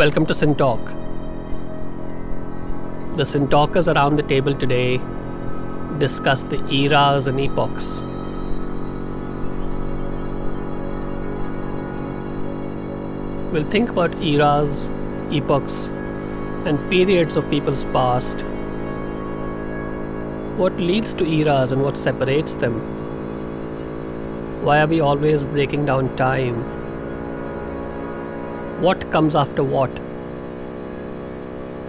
[0.00, 0.80] Welcome to Sin Talk.
[3.18, 4.98] The Sin Talkers around the table today
[5.98, 8.00] discuss the eras and epochs.
[13.52, 14.88] We'll think about eras,
[15.30, 15.90] epochs,
[16.64, 18.40] and periods of people's past.
[20.56, 22.80] What leads to eras and what separates them?
[24.64, 26.79] Why are we always breaking down time?
[28.80, 29.90] What comes after what?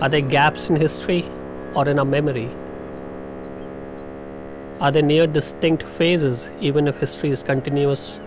[0.01, 1.25] Are there gaps in history
[1.73, 2.49] or in our memory?
[4.81, 8.19] Are there near distinct phases even if history is continuous?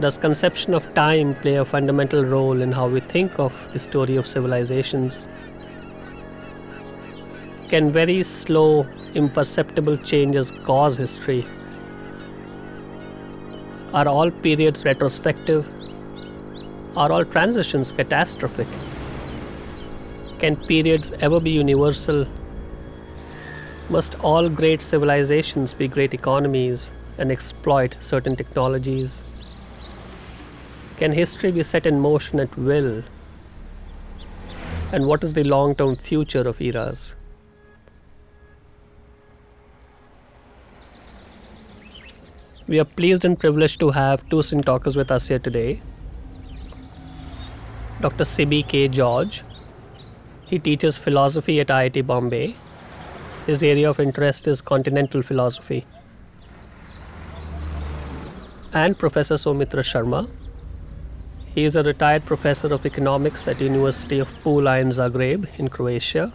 [0.00, 4.16] Does conception of time play a fundamental role in how we think of the story
[4.16, 5.30] of civilizations?
[7.70, 11.46] Can very slow, imperceptible changes cause history?
[13.94, 15.66] Are all periods retrospective?
[17.00, 18.68] Are all transitions catastrophic?
[20.38, 22.26] Can periods ever be universal?
[23.88, 29.22] Must all great civilizations be great economies and exploit certain technologies?
[30.98, 33.02] Can history be set in motion at will?
[34.92, 37.14] And what is the long term future of eras?
[42.68, 45.80] We are pleased and privileged to have two Sin talkers with us here today.
[48.00, 48.24] Dr.
[48.24, 48.88] Siby K.
[48.88, 49.44] George.
[50.46, 52.56] He teaches philosophy at IIT Bombay.
[53.46, 55.84] His area of interest is continental philosophy.
[58.72, 60.30] And Professor Saumitra Sharma.
[61.54, 66.32] He is a retired professor of economics at University of Pula in Zagreb in Croatia.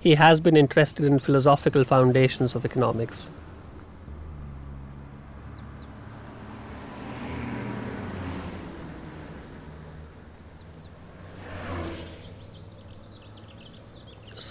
[0.00, 3.28] He has been interested in philosophical foundations of economics.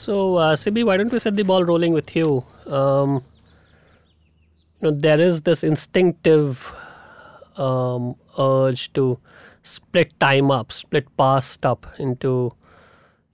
[0.05, 2.45] So, uh, Siby, why don't we set the ball rolling with you?
[2.67, 3.23] Um,
[4.79, 6.71] you know, there is this instinctive
[7.57, 9.17] um, urge to
[9.63, 12.53] split time up, split past up into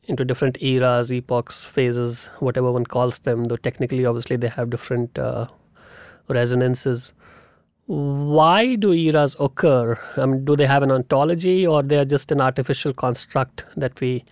[0.06, 3.44] into different eras, epochs, phases, whatever one calls them.
[3.46, 5.48] Though technically, obviously, they have different uh,
[6.30, 7.12] resonances.
[7.88, 10.00] Why do eras occur?
[10.16, 14.00] I mean, do they have an ontology, or they are just an artificial construct that
[14.00, 14.24] we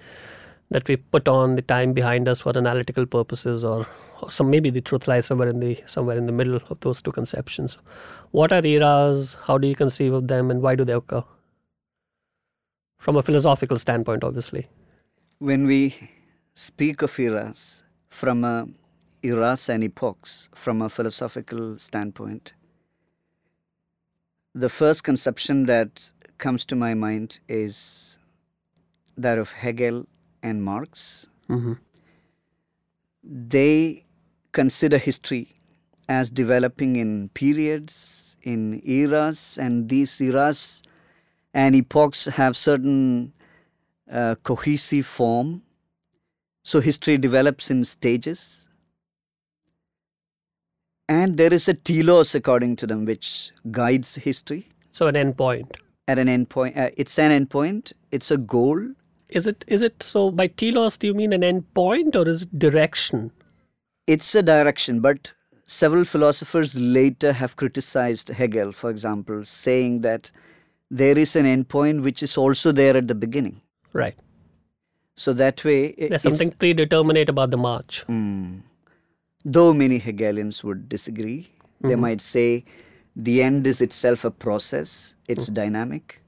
[0.71, 3.87] that we put on the time behind us for analytical purposes, or,
[4.21, 7.01] or some maybe the truth lies somewhere in the somewhere in the middle of those
[7.01, 7.77] two conceptions.
[8.31, 9.37] What are eras?
[9.43, 11.23] How do you conceive of them, and why do they occur?
[12.97, 14.67] From a philosophical standpoint, obviously.
[15.39, 16.09] When we
[16.53, 18.67] speak of eras from a
[19.23, 22.53] eras and epochs from a philosophical standpoint,
[24.53, 28.17] the first conception that comes to my mind is
[29.17, 30.05] that of Hegel
[30.41, 31.27] and Marx.
[31.49, 31.73] Mm-hmm.
[33.23, 34.05] They
[34.51, 35.49] consider history
[36.07, 40.81] as developing in periods, in eras, and these eras
[41.53, 43.33] and epochs have certain
[44.11, 45.63] uh, cohesive form.
[46.63, 48.67] So history develops in stages.
[51.07, 54.67] And there is a telos, according to them, which guides history.
[54.91, 55.75] So an endpoint.
[56.07, 57.93] At an endpoint, uh, it's an endpoint.
[58.11, 58.93] It's a goal.
[59.29, 62.57] Is it is it so by telos do you mean an endpoint or is it
[62.59, 63.31] direction?
[64.07, 65.33] It's a direction, but
[65.67, 70.31] several philosophers later have criticized Hegel, for example, saying that
[70.89, 73.61] there is an endpoint which is also there at the beginning.
[73.93, 74.17] Right.
[75.15, 78.03] So that way, it- There's something predeterminate about the march.
[78.07, 78.61] Mm.
[79.45, 81.49] Though many Hegelians would disagree,
[81.81, 82.01] they Mm-hmm.
[82.01, 82.65] might say
[83.15, 85.53] the end is itself a process, it's Mm.
[85.53, 86.21] dynamic.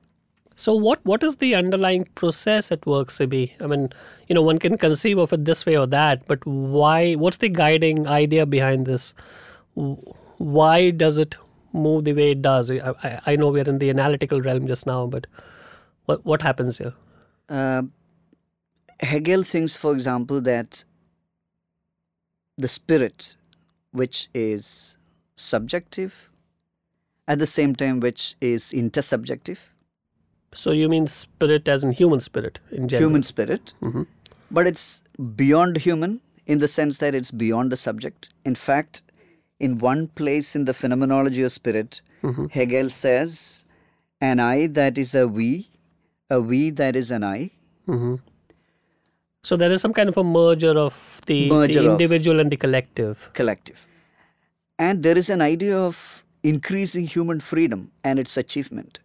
[0.61, 3.53] So what what is the underlying process at work, Siby?
[3.59, 3.85] I mean,
[4.27, 7.13] you know, one can conceive of it this way or that, but why?
[7.13, 9.15] What's the guiding idea behind this?
[10.57, 11.35] Why does it
[11.73, 12.69] move the way it does?
[12.69, 15.25] I, I, know we're in the analytical realm just now, but
[16.05, 16.93] what what happens here?
[17.49, 17.81] Uh,
[18.99, 20.83] Hegel thinks, for example, that
[22.59, 23.35] the spirit,
[24.03, 24.95] which is
[25.33, 26.29] subjective,
[27.27, 29.69] at the same time, which is intersubjective,
[30.53, 33.09] So you mean spirit as in human spirit in general?
[33.09, 34.05] human spirit, Mhm.
[34.49, 35.01] but it's
[35.35, 38.29] beyond human in the sense that it's beyond the subject.
[38.43, 39.01] In fact,
[39.59, 42.51] in one place in the phenomenology of spirit, Mhm.
[42.51, 43.65] Hegel says,
[44.19, 45.69] an I that is a we,
[46.29, 47.51] a we that is an I.
[47.85, 48.15] hmm
[49.43, 52.57] So there is some kind of a merger of the, Merger the individual and the
[52.57, 53.29] collective.
[53.33, 53.87] collective.
[54.77, 58.99] And there is an idea of increasing human freedom and its achievement.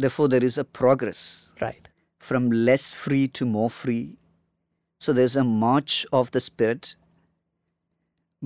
[0.00, 1.88] Therefore, there is a progress Right.
[2.18, 4.16] from less free to more free.
[4.98, 6.94] So, there's a march of the spirit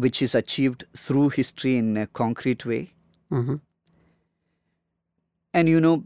[0.07, 2.83] which is achieved through history in a concrete way.
[3.29, 3.55] hmm
[5.53, 6.05] And you know,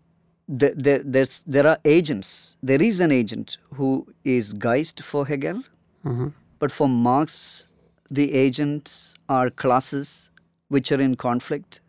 [0.49, 2.57] the, the, there's, there are agents.
[2.63, 5.63] There is an agent who is Geist for Hegel,
[6.03, 6.29] hmm
[6.61, 7.69] but for Marx,
[8.11, 10.31] the agents are classes
[10.77, 11.81] which are in conflict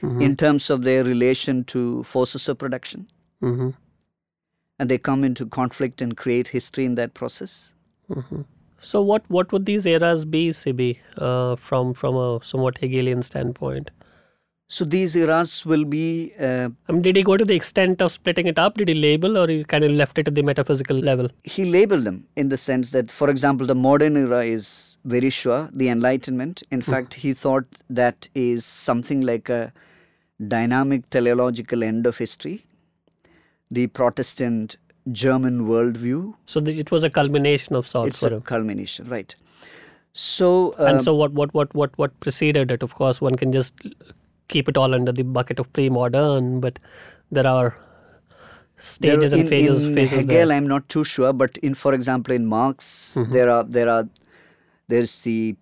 [0.00, 3.06] hmm in terms of their relation to forces of production.
[3.40, 3.70] hmm
[4.78, 7.56] And they come into conflict and create history in that process.
[8.90, 10.86] So what what would these eras be, Siby,
[11.30, 13.90] uh, from from a somewhat Hegelian standpoint?
[14.76, 18.12] So these eras will be uh, I mean, did he go to the extent of
[18.12, 18.76] splitting it up?
[18.82, 21.28] Did he label, or he kind of left it at the metaphysical level?
[21.44, 25.68] he labeled them in the sense that, for example, the modern era is very sure,
[25.72, 26.62] the Enlightenment.
[26.70, 27.66] In fact, he thought
[28.00, 29.72] that is something like a
[30.48, 32.64] dynamic teleological end of history.
[33.70, 34.76] The Protestant
[35.12, 38.40] German worldview, So the, it was a culmination of sorts it's a him.
[38.42, 39.34] culmination, right?
[40.12, 42.82] So, uh, and so what what what what what preceded it?
[42.82, 43.74] Of course, one can just
[44.48, 46.78] keep it all under the bucket of pre-modern, but
[47.30, 48.86] there are there-
[49.20, 49.84] stages and phases.
[49.84, 50.56] in phases Hegel, there.
[50.56, 53.32] I'm not too sure, but in, for example, in Marx, Mm-hmm.
[53.32, 54.08] there are there are
[54.88, 55.54] there's the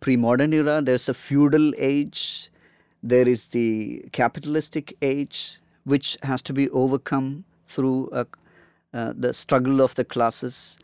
[0.00, 2.50] pre-modern era, there's a feudal age,
[3.04, 8.26] there is the capitalistic age, which has to be overcome through a,
[8.94, 10.78] uh, the struggle of the classes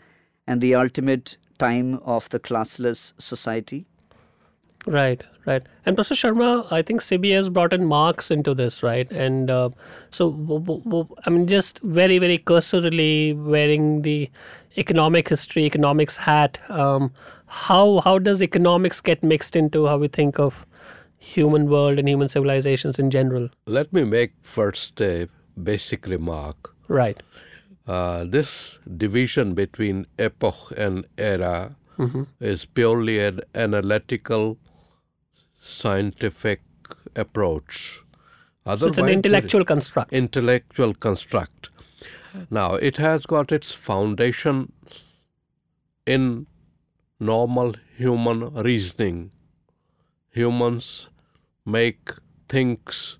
[0.46, 3.86] and the ultimate time of the classless society.
[4.86, 5.62] Right, right.
[5.86, 9.10] And Professor Sharma, I think Siby has brought in Marx into this, right?
[9.10, 9.70] And uh,
[10.10, 14.30] so, I mean, just very, very cursorily wearing the
[14.76, 16.58] economic history, economics hat.
[16.70, 17.12] Um,
[17.46, 20.64] how how does economics get mixed into how we think of
[21.20, 23.48] human world and human civilizations in general?
[23.66, 25.28] Let me make first a
[25.62, 26.74] basic remark.
[26.88, 27.22] Right.
[27.86, 31.76] Uh, this division between epoch and era
[32.40, 34.56] is purely an analytical,
[35.58, 36.62] scientific
[37.14, 38.00] approach.
[38.64, 40.12] So it's an intellectual construct.
[40.12, 41.68] intellectual construct.
[42.50, 44.72] Now, it has got its foundation
[46.06, 46.46] in
[47.18, 49.32] normal human reasoning.
[50.30, 51.08] Humans
[51.66, 52.10] make
[52.48, 53.18] things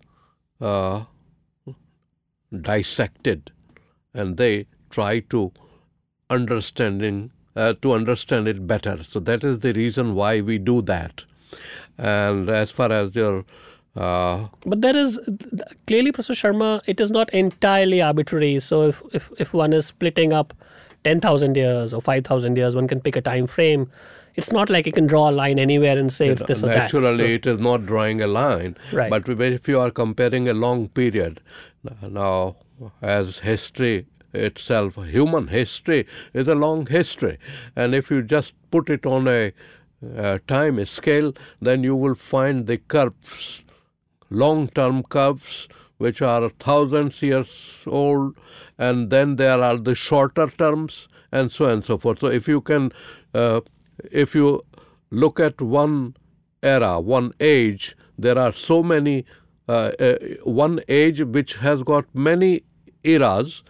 [0.61, 1.05] uh,
[2.61, 3.53] dissected,
[4.15, 5.53] and they try to
[6.29, 9.03] understanding uh, to understand it better.
[9.03, 11.25] So that is the reason why we do that.
[11.99, 13.45] And as far as your
[13.97, 15.19] uh, But there is
[15.87, 18.61] clearly, Professor Sharma, it is not entirely arbitrary.
[18.61, 20.55] So if, if, if one is splitting up
[21.05, 23.91] 10,000 years or 5,000 years, one can pick a time frame.
[24.41, 26.93] It's not like you can draw a line anywhere and say it's this or that.
[26.93, 28.77] Naturally, it is not drawing a line.
[28.93, 29.11] Right.
[29.11, 31.41] But if you are comparing a long period,
[32.03, 32.57] now
[33.03, 37.39] as history itself, human history is a long history,
[37.77, 39.53] and if you just put it on a
[40.17, 43.65] uh, time scale, then you will find the curves,
[44.31, 47.51] long-term curves, which are thousands years
[47.87, 48.37] old,
[48.79, 52.21] and then there are the shorter terms, and so on and so forth.
[52.21, 52.93] So if you can,
[53.35, 53.61] uh,
[54.11, 54.63] if you
[55.11, 56.15] look at one
[56.63, 59.25] era, one age, there are so many,
[59.69, 60.15] uh, uh,
[60.45, 62.63] one age which has got many
[63.05, 63.63] eras,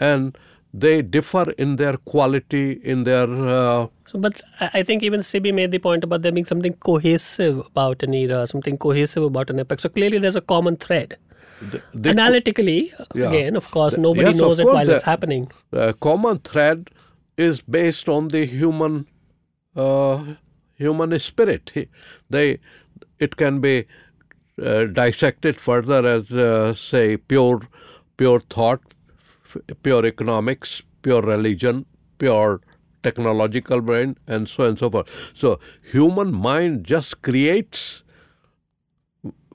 [0.00, 0.36] and
[0.72, 5.70] they differ in their quality, in their uh, So, but I think even Siby made
[5.70, 9.80] the point about there being something cohesive about an era, something cohesive about an epoch.
[9.80, 11.16] So clearly, there's a common thread.
[11.72, 13.28] the, the Analytically, Yeah.
[13.30, 15.50] again, of course, nobody yes, knows it course, while the- it's happening.
[15.72, 16.90] uh, common thread
[17.36, 19.06] is based on the human
[19.76, 20.34] uh,
[20.74, 21.88] human spirit.
[22.30, 22.58] They
[23.18, 23.86] it can be
[24.62, 27.62] uh, dissected further as uh, say pure
[28.16, 28.80] pure thought,
[29.82, 31.86] pure economics, pure religion,
[32.18, 32.60] pure
[33.02, 35.32] technological brain, and so on and so forth.
[35.34, 38.04] So human mind just creates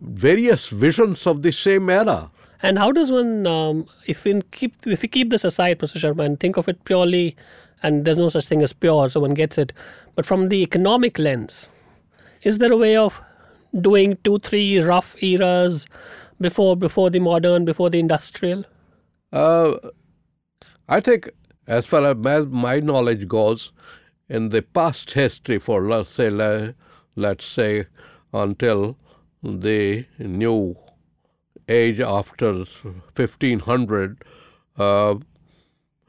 [0.01, 2.31] various visions of the same era.
[2.61, 6.25] And how does one, um, if we keep if we keep this aside, Professor Sharma,
[6.25, 7.35] and think of it purely,
[7.83, 9.73] and there's no such thing as pure, so one gets it,
[10.15, 11.71] but from the economic lens,
[12.43, 13.21] is there a way of
[13.79, 15.87] doing two, three rough eras
[16.41, 18.63] before before the modern, before the industrial?
[19.31, 19.75] Uh,
[20.87, 21.29] I think,
[21.67, 23.71] as far as my, knowledge goes,
[24.27, 26.75] in the past history, for let's say, le-
[27.15, 27.85] let's say,
[28.33, 28.97] until
[29.43, 30.75] the new
[31.67, 34.23] age after 1500,
[34.77, 35.15] uh,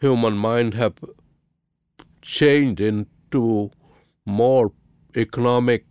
[0.01, 0.95] human mind have
[2.23, 3.71] changed into
[4.27, 4.73] more
[5.17, 5.85] economic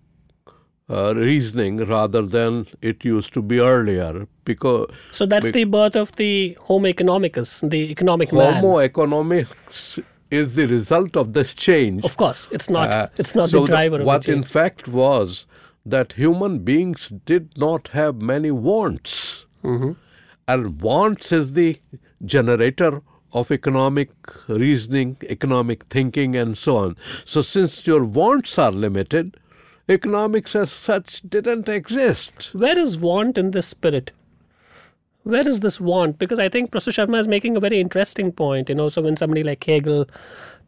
[0.89, 4.27] uh, reasoning rather than it used to be earlier.
[4.45, 8.55] Because So that's Be- the birth of the Homo economicus, the economic man.
[8.55, 10.00] Homo economics
[10.31, 12.03] is the result of this change.
[12.03, 12.89] Of course, it's not.
[12.89, 15.45] Uh, it's not so the driver of what the in fact was
[15.86, 19.45] that human beings did not have many wants.
[19.63, 19.91] Mm-hmm.
[20.48, 21.79] And wants is the
[22.25, 23.01] generator
[23.33, 24.09] of economic
[24.48, 26.98] reasoning, economic thinking, and so on.
[27.25, 29.38] So, since your wants are limited,
[29.88, 32.51] economics as such didn't exist.
[32.53, 34.12] Where is want in this spirit?
[35.24, 36.17] Where is this want?
[36.17, 38.69] Because I think Professor Sharma is making a very interesting point.
[38.69, 40.07] You know, so when somebody like Hegel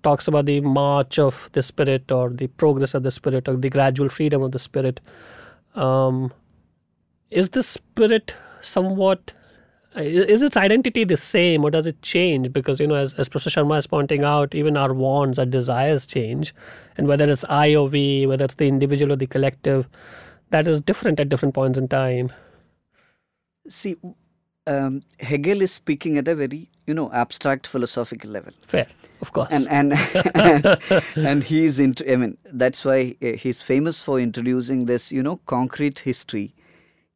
[0.04, 3.70] talks about the march of the spirit or the progress of the spirit or the
[3.70, 5.00] gradual freedom of the spirit,
[5.76, 6.34] um,
[7.30, 9.34] is the spirit somewhat
[9.96, 12.54] is its identity the same or does it change?
[12.54, 16.06] Because you know as, as professor sharma is pointing out even our wants our desires
[16.06, 16.54] change.
[16.98, 19.88] And whether it's i or we whether it's the individual or the collective
[20.52, 22.32] that is different at different points in time.
[23.68, 23.96] See,
[24.68, 28.54] um, Hegel is speaking at a very, you know, abstract philosophical level.
[28.66, 28.88] fair
[29.22, 29.50] of course.
[29.52, 29.94] And and
[31.16, 35.38] and he's into i mean that's why uh, he's famous for introducing this you know
[35.46, 36.54] concrete history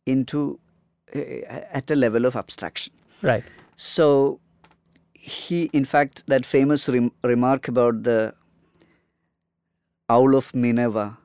[0.06, 0.60] into
[1.16, 3.44] at a level of abstraction right
[3.76, 4.40] so
[5.14, 8.34] he in fact that famous rem- remark about the
[10.10, 11.18] owl of minerva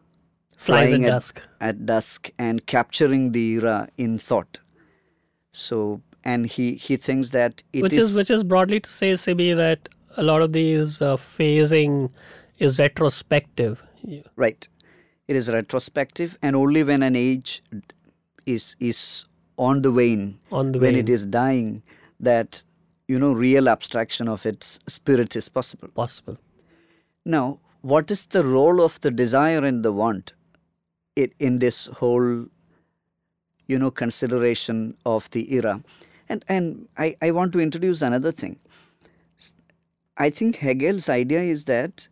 [0.56, 1.42] Flies at dusk.
[1.60, 4.58] at dusk and capturing the era in thought
[5.52, 9.56] so and he he thinks that it which is, which is broadly to say Siby,
[9.56, 12.10] that a lot of these uh, phasing
[12.58, 13.82] is retrospective
[14.36, 14.66] Right.
[15.28, 17.62] It is retrospective, and only when an age
[18.46, 19.24] is is
[19.68, 21.04] on the wane, On the when wane.
[21.04, 21.82] it is dying,
[22.28, 22.62] that
[23.08, 25.88] you know real abstraction of its spirit is possible.
[25.88, 26.38] possible
[27.24, 30.32] Now, what is the role of the desire and the want
[31.16, 32.46] in, in this whole
[33.66, 35.82] you know consideration of the era?
[36.28, 38.58] And and I, I want to introduce another thing.
[40.16, 42.08] I think Hegel's idea is that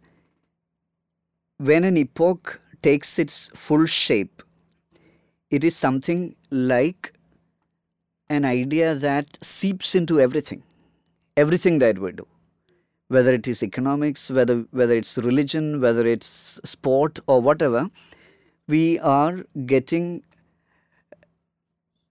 [1.58, 4.42] when an epoch takes its full shape,
[5.50, 7.12] it is something like
[8.30, 10.62] an idea that seeps into everything,
[11.36, 12.26] everything that we do,
[13.08, 17.88] whether it is economics, whether whether it's religion, whether it's sport or whatever,
[18.66, 20.22] we are getting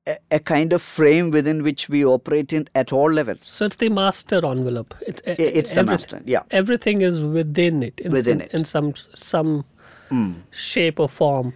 [0.07, 3.45] a, a kind of frame within which we operate in at all levels.
[3.45, 6.41] so it's the master envelope it, I- it's the master, yeah.
[6.49, 8.53] everything is within it in, Within in, it.
[8.53, 9.65] in some some
[10.09, 10.35] Mm.
[10.51, 11.53] shape or form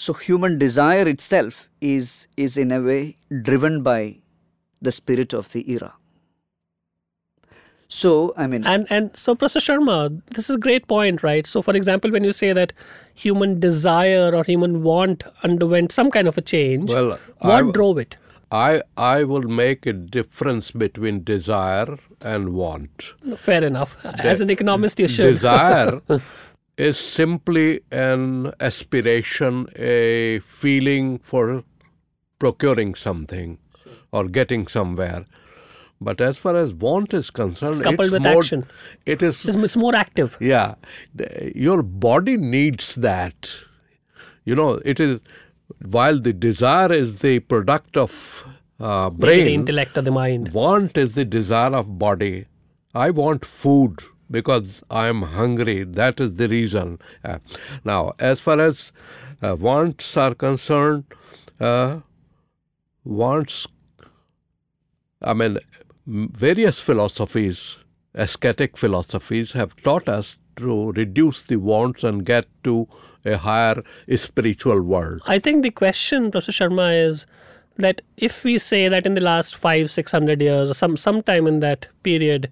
[0.00, 1.56] So human desire itself
[1.92, 2.10] is
[2.46, 4.00] is in a way driven by
[4.88, 5.94] the spirit of the era.
[7.88, 9.96] So I mean, and and so professor sharma
[10.36, 12.74] this is a great point right so for example when you say that
[13.24, 17.18] human desire or human want underwent some kind of a change Well,
[17.52, 18.16] what I- drove it
[18.50, 23.08] I, I will make a difference between desire and want.
[23.36, 26.00] fair enough as an economist you should Desire
[26.78, 31.64] is simply an aspiration, a feeling for
[32.38, 33.58] procuring something
[34.12, 35.24] or getting somewhere.
[36.00, 38.66] But as far as want is concerned, It's coupled with more, action.
[39.04, 40.76] It is it's, it's more active yeah,
[41.54, 43.56] your body needs that.
[44.44, 45.18] You know, it is
[45.84, 48.44] while the desire is the product of
[48.78, 52.46] uh, maybe the intellect of the mind want is the desire of body.
[52.94, 53.98] I want food
[54.30, 55.84] because I am hungry.
[55.84, 56.98] That is the reason.
[57.24, 57.38] Uh,
[57.84, 58.92] now, as far as
[59.42, 61.04] uh, wants are concerned,
[61.60, 62.00] uh,
[63.04, 63.66] wants.
[65.22, 65.58] I mean,
[66.06, 67.78] various philosophies,
[68.14, 72.88] ascetic philosophies, have taught us to reduce the wants and get to
[73.24, 73.82] a higher
[74.16, 75.22] spiritual world.
[75.26, 77.26] I think the question, Professor Sharma, is
[77.76, 81.46] that if we say that in the last five, six hundred years, or some sometime
[81.46, 82.50] in that period,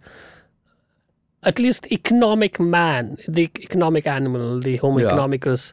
[1.47, 5.11] at least economic man, the economic animal, the Homo Yeah.
[5.11, 5.73] economicus,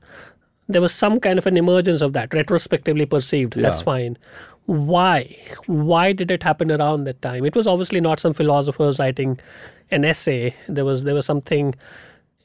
[0.69, 3.53] there was some kind of an emergence of that, retrospectively perceived.
[3.55, 4.17] That's fine.
[4.65, 5.35] Why?
[5.65, 7.43] Why did it happen around that time?
[7.43, 9.39] It was obviously not some philosophers writing
[9.91, 10.55] an essay.
[10.69, 11.73] There was there was something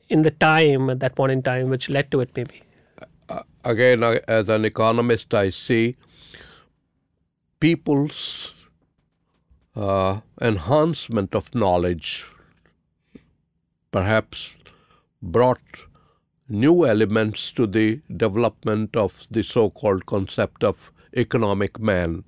[0.09, 2.63] in the time at that point in time which led to it, maybe.
[3.65, 5.95] again, I- as an economist, I see
[7.61, 8.55] people's
[9.77, 12.27] uh, enhancement of knowledge
[13.91, 14.57] perhaps
[15.23, 15.87] brought
[16.49, 22.25] new elements to the development of the so-called concept of economic man.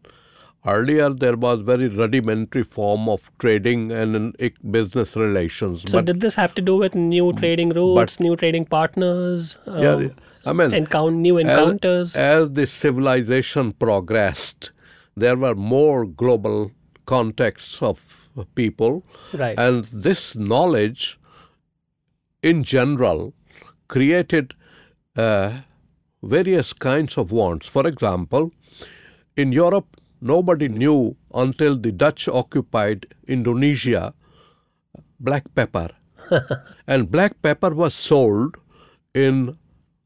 [0.67, 4.37] Earlier, there was very rudimentary form of trading and
[4.71, 5.83] business relations.
[5.83, 9.57] So but did this have to do with new trading routes, new trading partners?
[9.67, 10.11] Yeah, um,
[10.45, 12.14] I mean, Encount new encounters.
[12.14, 14.73] As, as the civilization progressed,
[15.17, 16.73] there were more global
[17.07, 19.02] contexts of people,
[19.33, 19.59] Right.
[19.59, 21.19] and this knowledge,
[22.42, 23.35] in general,
[23.88, 24.54] created
[25.16, 25.61] uh,
[26.23, 27.66] various kinds of wants.
[27.66, 28.52] For example,
[29.37, 34.14] in Europe, nobody knew until the Dutch occupied Indonesia
[35.18, 35.90] black pepper.
[36.87, 38.56] and black pepper was sold
[39.14, 39.56] in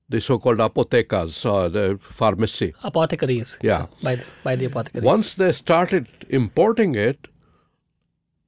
[0.09, 2.75] the so called apothecas, or the pharmacy.
[2.83, 3.57] apothecaries.
[3.63, 3.87] Yeah.
[4.03, 5.05] By the, by the apothecaries.
[5.05, 7.29] Once they started importing it,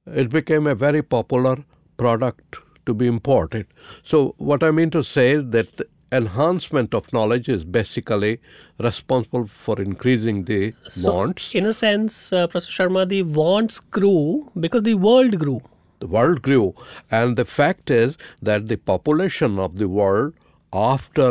[0.05, 1.57] it became a very popular
[1.97, 3.67] product to be imported.
[4.03, 8.39] So, what I mean to say is that the enhancement of knowledge is basically
[8.79, 11.53] responsible for increasing the So, wants.
[11.53, 15.59] In a sense, uh, Professor Sharma, the wants grew because the world grew.
[16.05, 16.65] the world grew.
[17.19, 18.17] And the fact is
[18.47, 20.33] that the population of the world
[20.71, 21.29] after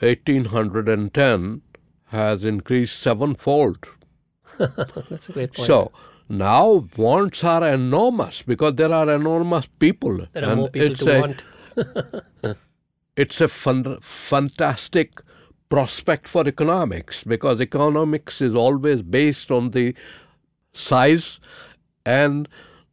[0.00, 1.62] 1810
[2.06, 3.88] has increased sevenfold.
[4.58, 5.66] That's a great point.
[5.66, 5.90] So
[6.28, 10.26] now wants are enormous because there are enormous people.
[10.32, 11.42] there are and more people it's to a, want.
[13.16, 15.20] It's a fun, fantastic
[15.68, 19.94] prospect for economics because economics is always based on the
[20.72, 21.40] size
[22.06, 22.48] and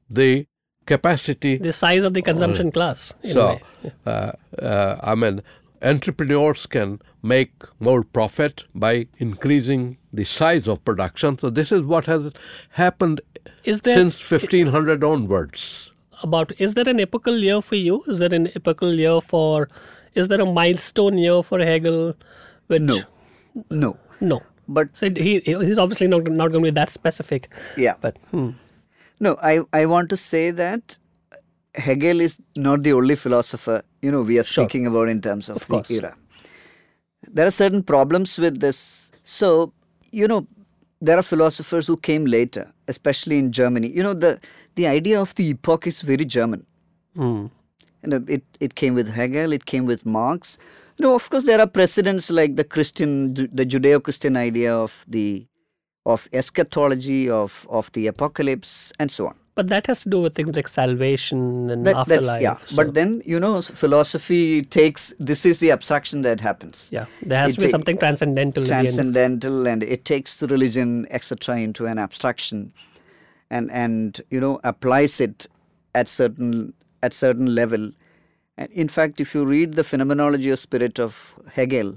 [0.09, 0.47] the
[0.85, 3.13] capacity The size of the consumption class.
[3.23, 3.59] In a So,
[4.05, 5.41] uh, uh, I mean,
[5.85, 11.37] entrepreneurs can make more profit by increasing the size of production.
[11.37, 12.31] So, this is what has
[12.71, 13.21] happened
[13.63, 15.91] Is there since 1500 onwards.
[16.23, 18.03] about is there an epochal year for you?
[18.07, 19.69] Is there an epochal year for?
[20.15, 22.15] Is there a milestone year for Hegel?
[22.67, 22.99] Which, No.
[23.69, 23.97] No.
[24.19, 24.41] no.
[24.67, 27.49] But So he he's obviously not not going to be that specific.
[27.77, 27.95] yeah.
[28.05, 28.51] But hmm.
[29.25, 30.98] No, I, I want to say that
[31.77, 34.64] Hegel is not the only philosopher, you know, we are Sure.
[34.64, 35.88] speaking about in terms of, Of course.
[35.88, 36.16] the era.
[37.27, 39.11] There are certain problems with this.
[39.24, 39.74] So,
[40.11, 40.48] you know,
[41.01, 43.90] there are philosophers who came later, especially in Germany.
[43.92, 44.40] You know, the,
[44.75, 46.66] the idea of the epoch is very German.
[47.16, 47.48] Hmm.
[48.03, 50.57] You know, it, it came with Hegel, it came with Marx.
[50.98, 55.46] You know, of course, there are precedents like the Christian, the Judeo-Christian idea of the
[56.05, 59.35] of eschatology, of of the apocalypse, and so on.
[59.55, 62.41] But that has to do with things like salvation and That, afterlife.
[62.41, 62.57] yeah.
[62.65, 66.89] so- But then you know, philosophy takes this is the abstraction that happens.
[66.91, 68.63] yeah, there has it to be ta- something transcendental.
[68.63, 68.87] at the end.
[68.87, 72.74] transcendental and it takes religion etc into an abstraction
[73.50, 75.48] and and you know applies it
[75.94, 77.91] at certain at certain level
[78.57, 81.96] and in fact if you read the phenomenology of spirit of hegel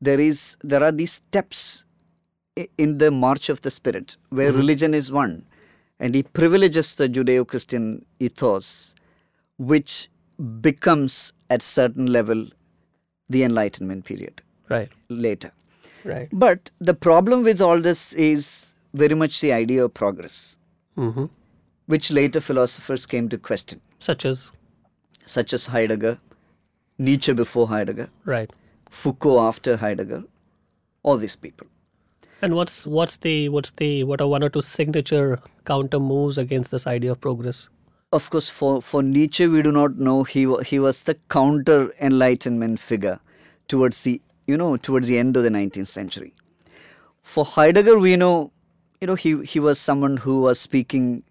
[0.00, 1.84] there is there are these steps
[2.78, 4.58] in the march of the spirit where mm-hmm.
[4.58, 5.44] religion is one
[6.00, 8.94] and he privileges the judeo-christian ethos
[9.58, 10.08] which
[10.60, 12.46] becomes at certain level
[13.28, 14.42] the enlightenment period.
[14.68, 15.52] Right, later.
[16.04, 16.28] Right.
[16.32, 20.56] but the problem with all this is very much the idea of progress,
[20.96, 21.26] hmm
[21.86, 24.50] which later philosophers came to question, Such as?
[25.26, 26.18] Such as Heidegger,
[26.98, 28.50] Nietzsche before Heidegger, right.
[28.90, 30.24] Foucault after Heidegger,
[31.02, 31.66] all these people.
[32.42, 36.70] And what's what's the what's the what are one or two signature counter moves against
[36.70, 37.68] this idea of progress?
[38.12, 42.78] Of course, for, for Nietzsche, we do not know he he was the counter Enlightenment
[42.78, 43.18] figure
[43.66, 46.34] towards the you know towards the end of the 19th century.
[47.22, 48.52] For Heidegger, we know
[49.00, 51.24] you know he he was someone who was speaking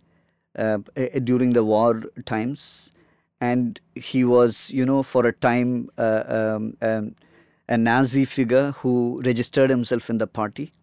[0.57, 2.91] uh, uh, during the war times,
[3.39, 7.15] and he was you know for a time uh, um, um,
[7.69, 10.73] a Nazi figure who registered himself in the party,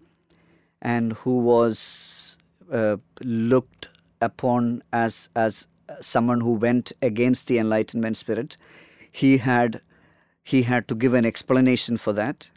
[0.83, 2.37] and who was
[2.73, 3.89] uh, looked
[4.21, 5.67] upon as as
[6.01, 8.57] someone who went against the enlightenment spirit
[9.13, 9.81] he had
[10.45, 12.51] he had to give an explanation for that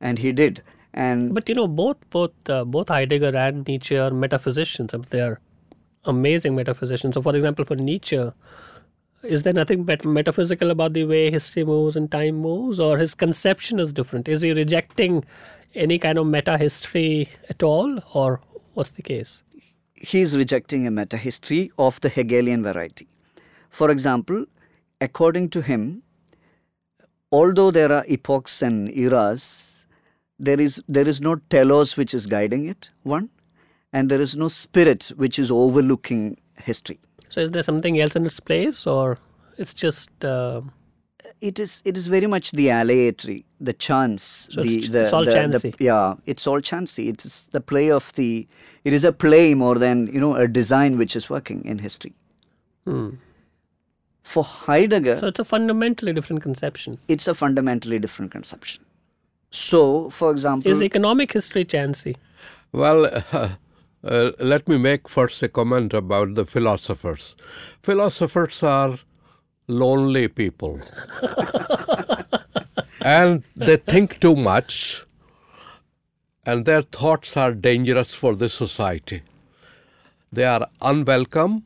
[0.00, 0.62] and he did
[0.94, 4.92] and But you know, both both uh, both Heidegger and Nietzsche are metaphysicians.
[5.10, 5.40] They are
[6.04, 7.14] amazing metaphysicians.
[7.14, 8.30] So, for example, for Nietzsche,
[9.22, 13.14] is there nothing bet- metaphysical about the way history moves and time moves, or his
[13.14, 14.28] conception is different?
[14.28, 15.24] Is he rejecting
[15.74, 18.40] any kind of meta history at all, or
[18.74, 19.42] what's the case?
[20.02, 23.06] he's rejecting a meta history of the hegelian variety
[23.70, 24.44] for example
[25.00, 26.02] according to him
[27.30, 29.86] although there are epochs and eras
[30.38, 33.30] there is there is no telos which is guiding it one
[33.92, 36.36] and there is no spirit which is overlooking
[36.70, 39.18] history So, is there something else in its place, or
[39.56, 40.60] it's just uh,
[41.40, 45.12] it is it is very much the aleatory, the chance, So the, it's- the, it's
[45.12, 45.74] all the- the- chancy.
[45.78, 47.08] yeah, it's all chancy.
[47.08, 48.46] It's the play of the.
[48.84, 52.14] It is a play more than you know a design which is working in history.
[52.84, 53.10] hmm.
[54.24, 56.98] For Heidegger, So it's a fundamentally different conception.
[57.08, 58.84] it's a fundamentally different conception.
[59.50, 62.16] So, for example, Is economic history chancy?
[62.72, 67.34] Well, uh, let me make first a comment about the philosophers.
[67.82, 68.98] Philosophers are
[69.66, 70.80] lonely people.
[73.00, 75.04] and they think too much,
[76.44, 79.22] and their thoughts are dangerous for the society.
[80.32, 81.64] They are unwelcome,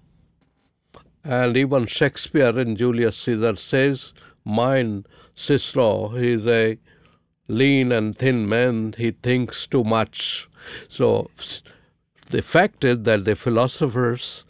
[1.24, 4.12] and even Shakespeare in Julius Caesar says,
[4.44, 5.04] Mine
[5.35, 6.78] Cicero, he's a
[7.48, 10.48] lean and thin man, he thinks too much.
[10.88, 11.30] So
[12.30, 14.44] the fact is that the philosophers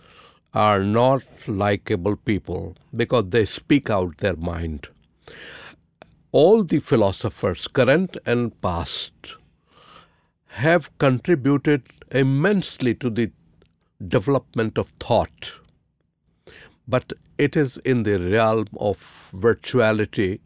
[0.56, 4.88] are not likable people because they speak out their mind.
[6.32, 9.36] All the philosophers, current and past,
[10.64, 13.30] have contributed immensely to the
[14.08, 15.52] development of thought.
[16.88, 20.40] But it is in the realm of virtuality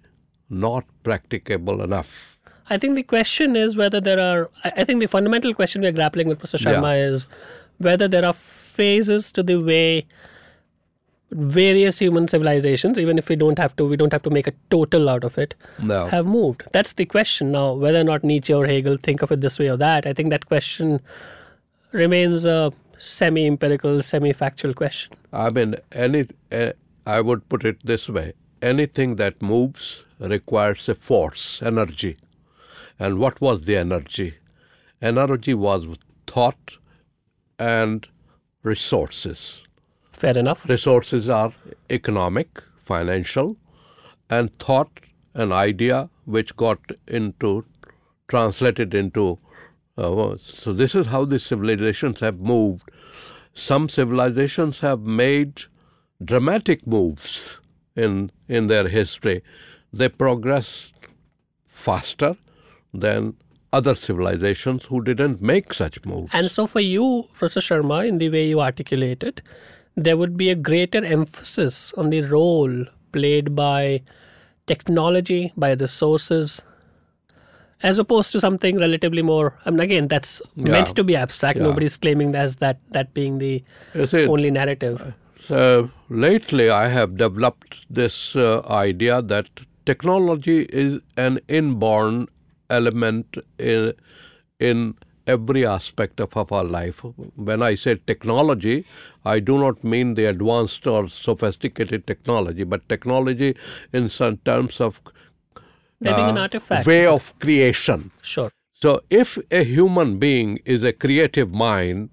[0.48, 2.36] not practicable enough.
[2.68, 4.50] I think the question is whether there are.
[4.64, 7.26] I think the fundamental question we're grappling with, Professor Sharma, is
[7.80, 10.06] whether there are phases to the way
[11.30, 14.52] various human civilizations, even if we don't have to, we don't have to make a
[14.68, 16.06] total out of it, No.
[16.08, 16.64] have moved.
[16.72, 17.52] That's the question.
[17.52, 20.12] Now, whether or not Nietzsche or Hegel think of it this way or that, I
[20.12, 21.00] think that question
[21.92, 25.12] remains a semi-empirical, semi-factual question.
[25.32, 26.26] I mean, any.
[26.52, 26.72] Uh,
[27.06, 32.16] I would put it this way: anything that moves requires a force, energy.
[32.98, 34.34] And what was the energy?
[35.00, 35.86] Energy was
[36.26, 36.76] thought
[37.60, 38.08] and
[38.62, 39.66] resources.
[40.12, 40.68] Fair enough.
[40.68, 41.52] Resources are
[41.88, 43.56] economic, financial,
[44.28, 44.90] and thought,
[45.34, 47.64] an idea which got into,
[48.26, 49.38] translated into.
[49.96, 52.90] Uh, so this is how the civilizations have moved.
[53.52, 55.62] Some civilizations have made
[56.24, 57.60] dramatic moves
[57.96, 59.42] in in their history.
[59.92, 60.92] They progress
[61.66, 62.36] faster
[62.92, 63.36] than
[63.72, 66.30] other civilizations who didn't make such moves.
[66.32, 69.42] And so, for you, Professor Sharma, in the way you articulate it,
[69.96, 74.02] there would be a greater emphasis on the role played by
[74.66, 76.62] technology, by resources,
[77.82, 79.56] as opposed to something relatively more.
[79.64, 80.72] I mean, again, that's Yeah.
[80.72, 81.58] meant to be abstract.
[81.58, 81.64] Yeah.
[81.64, 83.64] Nobody's claiming that's that that being the
[84.06, 85.14] see, only narrative.
[85.38, 89.48] So lately, I have developed this uh, idea that
[89.86, 92.28] technology is an inborn
[92.70, 93.92] element in
[94.58, 94.94] in
[95.26, 97.00] every aspect of, of our life.
[97.36, 98.84] When I say technology,
[99.24, 103.56] I do not mean the advanced or sophisticated technology, but technology
[103.92, 105.00] in some terms of
[106.00, 106.86] There being an uh, artifact.
[106.86, 108.10] way of creation.
[108.22, 108.50] Sure.
[108.72, 112.10] So, if a human being is a creative mind,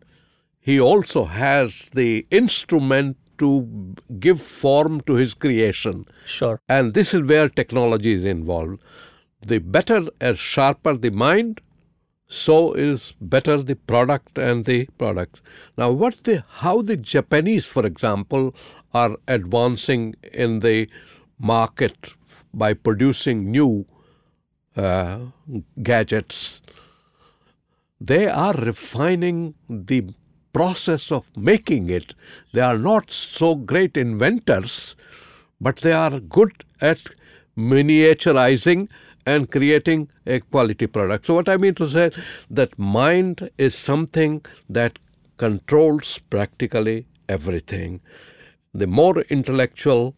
[0.59, 6.03] he also has the instrument to give form to his creation.
[6.25, 6.59] Sure.
[6.67, 8.81] And this is where technology is involved.
[9.41, 11.61] The better and sharper the mind,
[12.27, 15.41] so is better the product and the product.
[15.77, 18.53] Now, what the how the Japanese, for example,
[18.93, 20.89] are advancing in the
[21.39, 22.13] market
[22.53, 23.85] by producing new
[24.75, 25.19] uh,
[25.81, 26.61] gadgets,
[28.01, 30.09] they are refining the
[30.51, 32.13] process of making it.
[32.53, 34.95] They are not so great inventors,
[35.61, 37.01] but they are good at
[37.55, 38.89] miniaturizing
[39.27, 41.25] and creating a quality product.
[41.27, 42.11] So, what I mean to say
[42.49, 44.99] that mind is something that
[45.37, 47.99] controls practically everything.
[48.73, 50.15] The more intellectual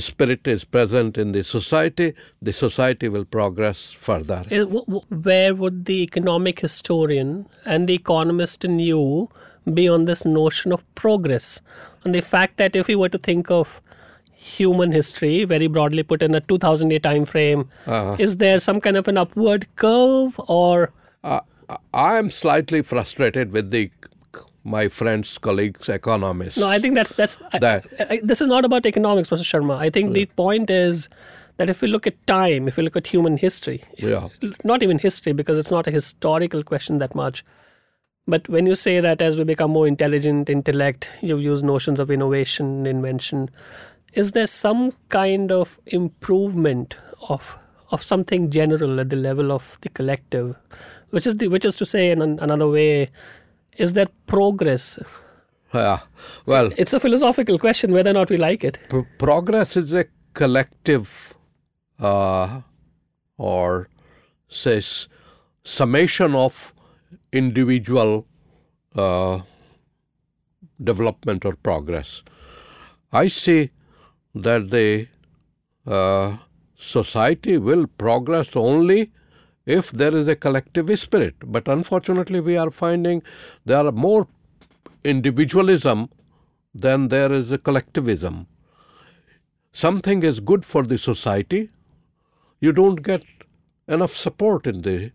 [0.00, 4.42] spirit is present in the society, the society will progress further.
[4.50, 9.28] Uh, wh- Where would the economic historian and the economist in you
[9.74, 11.60] be on this notion of progress?
[12.04, 13.80] On the fact that if we were to think of
[14.42, 17.68] human history, very broadly put in a 2000 year time frame,
[18.18, 20.92] is there some kind of an upward curve or
[21.24, 21.40] Uh,
[21.94, 23.90] I am slightly frustrated with the
[24.64, 26.58] my friends, colleagues, economists.
[26.58, 26.68] no?
[26.68, 27.36] I think that's that's.
[27.60, 29.76] That- I, I, this is not about economics, Professor Sharma.
[29.86, 31.08] I think the point is
[31.62, 34.98] that if we look at time, if we look at human history, if- not even
[35.06, 37.44] history because it's not a historical question that much.
[38.34, 42.08] But when you say that as we become more intelligent, intellect, you use notions of
[42.18, 43.50] innovation, invention,
[44.12, 46.96] is there some kind of improvement
[47.28, 47.56] of
[47.90, 50.56] of something general at the level of the collective,
[51.10, 53.10] which is the which is to say in an, another way,
[53.76, 54.98] is there progress?
[55.74, 56.00] Yeah.
[56.46, 58.78] well, It's a philosophical question whether or not we like it.
[58.90, 61.32] p- progress is a collective
[61.98, 62.60] uh,
[63.38, 63.88] or
[64.48, 65.08] says
[65.64, 66.74] summation of
[67.32, 68.26] individual
[68.94, 69.40] uh,
[70.82, 72.22] development or progress.
[73.12, 73.70] I see
[74.34, 75.08] that the
[75.86, 76.36] uh,
[76.76, 79.10] society will progress only
[79.66, 81.34] if there is a collective spirit.
[81.44, 83.22] But unfortunately, we are finding
[83.64, 84.26] there are more
[85.04, 86.10] individualism
[86.74, 88.46] than there is a collectivism.
[89.72, 91.70] Something is good for the society,
[92.60, 93.24] you don't get
[93.88, 95.12] enough support in the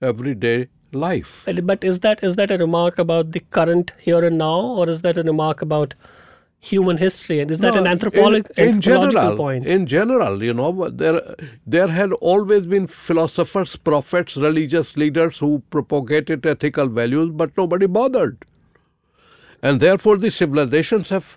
[0.00, 1.46] everyday life.
[1.62, 5.02] But is that is that a remark about the current here and now, or is
[5.02, 5.94] that a remark about
[6.68, 7.40] human history?
[7.40, 9.66] And is that an anthropolo- in, in anthropological general, point?
[9.66, 11.20] In general, you know, there
[11.66, 18.44] there had always been philosophers, prophets, religious leaders who propagated ethical values, but nobody bothered.
[19.62, 21.36] And therefore, the civilizations have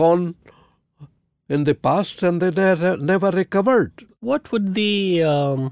[0.00, 0.34] gone
[1.48, 3.92] in the past and they never, never recovered.
[4.20, 5.64] what would the um,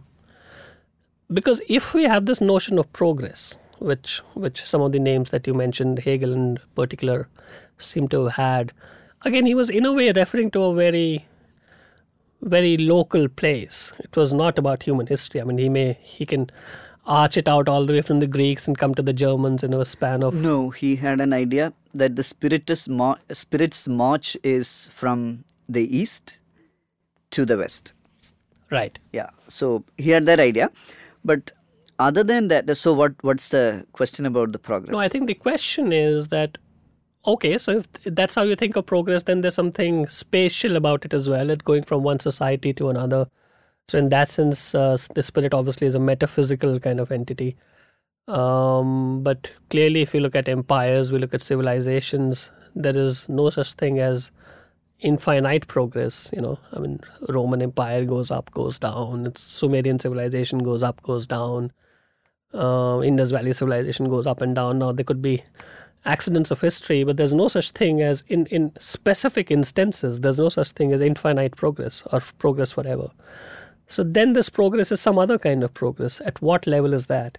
[1.38, 3.44] because if we have this notion of progress
[3.90, 6.44] which which some of the names that you mentioned hegel in
[6.80, 7.16] particular
[7.78, 8.72] seem to have had
[9.24, 11.26] again he was in a way referring to a very
[12.40, 16.50] very local place it was not about human history i mean he may he can
[17.06, 19.72] arch it out all the way from the greeks and come to the germans in
[19.74, 24.88] a span of No, he had an idea that the spiritus mar- spirit's march is
[24.92, 26.38] from the east
[27.32, 27.92] to the west.
[28.70, 30.70] right Yeah, so he had that idea,
[31.24, 31.50] but
[31.98, 33.12] other than that, so what?
[33.22, 34.92] What's the question about the progress?
[34.92, 36.56] No, I think the question is that
[37.26, 41.14] okay, so if that's how you think of progress, then there's something spatial about it
[41.14, 41.50] as well.
[41.50, 43.28] It going from one society to another.
[43.88, 47.56] So in that sense, uh, the spirit obviously is a metaphysical kind of entity.
[48.28, 53.50] Um, but clearly, if you look at empires, we look at civilizations, there is no
[53.50, 54.30] such thing as
[55.00, 56.30] infinite progress.
[56.32, 59.26] You know, I mean, Roman Empire goes up, goes down.
[59.26, 61.72] It's Sumerian civilization goes up, goes down
[62.54, 64.78] uh, Indus Valley civilization goes up and down.
[64.78, 65.42] Now there could be
[66.04, 70.20] accidents of history, but there's no such thing as in in specific instances.
[70.20, 73.10] There's no such thing as infinite progress or progress forever.
[73.86, 76.20] So then this progress is some other kind of progress.
[76.24, 77.38] At what level is that?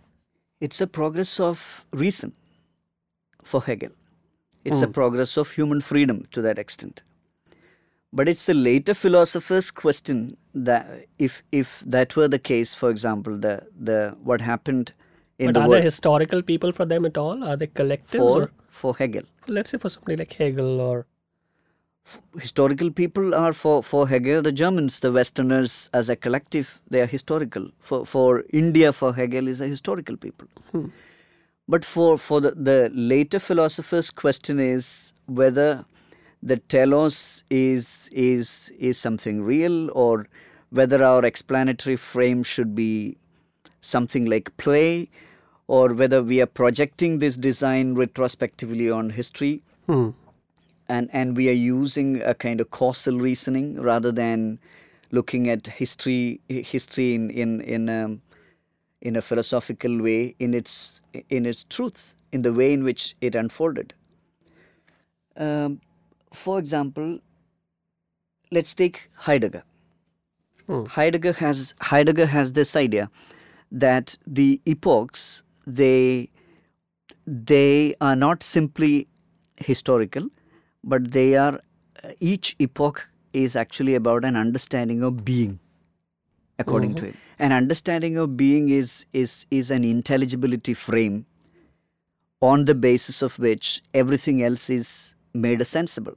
[0.64, 2.32] it's a progress of reason
[3.44, 3.90] for Hegel.
[4.64, 4.94] It's a hmm.
[4.94, 7.04] progress of human freedom to that extent.
[8.14, 13.38] But it's the later philosophers' question that if if that were the case, for example,
[13.38, 14.94] the the what happened
[15.40, 17.44] in but the are world there historical people for them at all?
[17.44, 18.18] Are they collectives?
[18.18, 19.24] for or for Hegel.
[19.48, 21.06] let's say for somebody like Hegel or
[22.40, 27.06] historical people are for, for Hegel, the Germans, the Westerners as a collective, they are
[27.06, 27.70] historical.
[27.80, 30.48] For, for India, for Hegel, is a historical people.
[30.72, 30.88] Hmm.
[31.68, 35.86] But for, for the, the later philosophers' question is whether
[36.42, 40.28] the telos is, is, is something real or
[40.72, 43.18] whether our explanatory frame should be
[43.84, 45.10] something like play
[45.68, 49.62] or whether we are projecting this design retrospectively on history.
[49.86, 50.10] Hmm.
[50.90, 54.60] And and we are using a kind of causal reasoning rather than
[55.12, 58.18] looking at history history in in in a,
[59.02, 63.36] in a philosophical way in its in its truth in the way in which it
[63.36, 63.94] unfolded.
[65.38, 65.82] Um,
[66.32, 67.20] for example
[68.52, 69.64] let's take heidegger.
[70.68, 70.84] Hmm.
[70.86, 73.10] Heidegger has heidegger has this idea
[73.74, 76.30] that the epochs they
[77.26, 79.08] they are not simply
[79.58, 80.30] historical
[80.84, 81.60] but they are
[82.04, 85.60] uh, each epoch is actually about an understanding of being
[86.60, 87.12] according to mm-hmm.
[87.12, 91.26] him an understanding of being is is is an intelligibility frame
[92.42, 96.16] on the basis of which everything else is made sensible.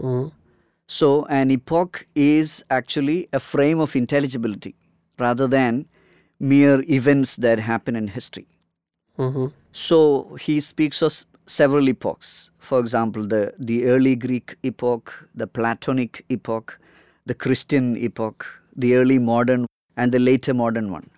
[0.00, 0.28] Mm-hmm.
[0.86, 4.74] So an epoch is actually a frame of intelligibility
[5.18, 5.86] rather than
[6.40, 8.46] mere events that happen in history
[9.18, 9.46] mm-hmm.
[9.72, 11.12] so he speaks of
[11.48, 12.50] several epochs.
[12.58, 16.78] For example, the, the early Greek epoch, the Platonic epoch,
[17.26, 18.46] the Christian epoch,
[18.76, 21.10] the early modern, and the later modern one.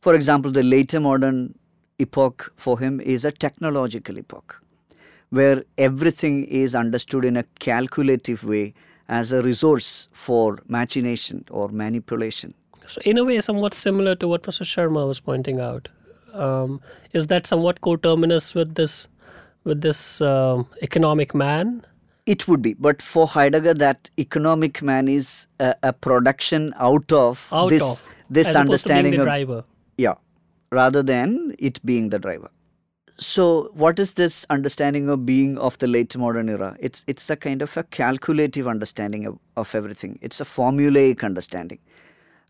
[0.00, 1.58] For example, the later modern
[1.98, 4.62] epoch for him is a technological epoch,
[5.30, 8.74] where everything is understood in a calculative way
[9.08, 12.54] as a resource for machination or manipulation.
[12.86, 15.88] So, in a way, somewhat similar to what Professor Sharma was pointing out.
[16.32, 16.80] Um,
[17.12, 19.08] is that somewhat coterminous with this,
[19.64, 21.86] with this um, economic man?
[22.26, 27.48] It would be, but for Heidegger, that economic man is a, a production out of
[27.52, 29.64] Out this of this as opposed to being understanding the of driver.
[29.96, 30.14] yeah,
[30.72, 32.50] rather than it being the driver.
[33.18, 36.76] So, what is this understanding of being of the late modern era?
[36.80, 40.18] It's it's a kind of a calculative understanding of, of everything.
[40.20, 41.78] It's a formulaic understanding,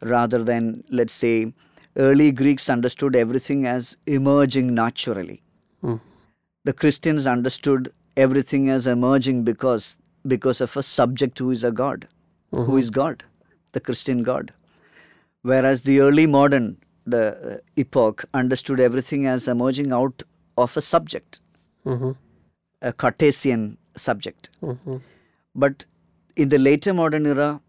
[0.02, 1.52] rather than let's say
[1.96, 5.42] early Greeks understood everything as emerging naturally.
[5.80, 5.96] Hmm.
[6.64, 12.08] The Christians understood everything as emerging because because of a subject who is a god,
[12.50, 12.78] who hmm.
[12.78, 13.22] is God,
[13.72, 14.52] the Christian God.
[15.42, 20.24] Whereas the early modern, the uh, epoch, understood everything as emerging out
[20.58, 21.40] of a subject,
[21.84, 22.12] hmm.
[22.82, 24.50] a Cartesian subject.
[25.54, 25.84] But
[26.34, 27.60] in the later modern era,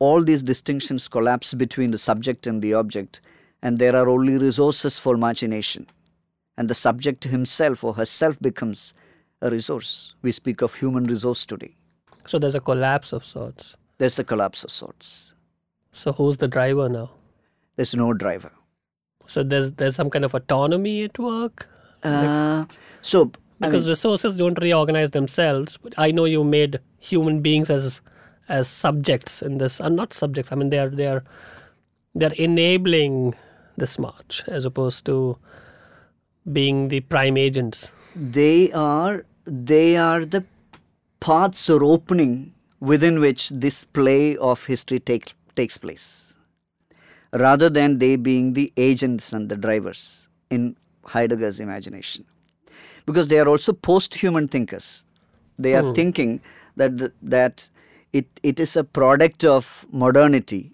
[0.00, 3.20] all these distinctions collapse between the subject and the object,
[3.62, 5.86] and there are only resources for imagination.
[6.56, 8.94] And the subject himself or herself becomes
[9.40, 10.14] a resource.
[10.22, 11.76] We speak of human resource today.
[12.26, 13.76] So there's a collapse of sorts.
[13.98, 15.34] There's a collapse of sorts.
[15.92, 17.10] So who's the driver now?
[17.76, 18.52] There's no driver.
[19.26, 21.68] So there's there's some kind of autonomy at work
[22.02, 22.64] Uh,
[23.02, 25.76] so, I because mean, resources don't reorganize themselves.
[25.76, 28.00] But I know you made human beings as
[28.50, 30.52] as subjects in this, and not subjects.
[30.52, 31.24] I mean they are they are
[32.14, 33.34] they're enabling
[33.76, 35.38] this march as opposed to
[36.52, 37.92] being the prime agents.
[38.14, 40.44] they are they are the
[41.20, 42.32] paths or opening
[42.80, 46.34] within which this play of history takes takes place
[47.44, 50.76] rather than they being the agents and the drivers in
[51.14, 52.24] heidegger's imagination
[53.06, 55.04] because they are also post-human thinkers
[55.58, 55.92] they are hmm.
[55.92, 56.40] thinking
[56.76, 57.70] that the, that
[58.12, 60.72] it, it is a product of modernity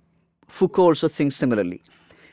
[0.48, 1.82] foucault also thinks similarly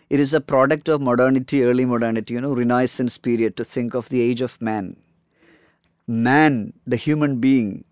[0.10, 4.10] it is a product of modernity early modernity you know renaissance period to think of
[4.10, 4.96] the age of man
[6.08, 7.86] man, the human being,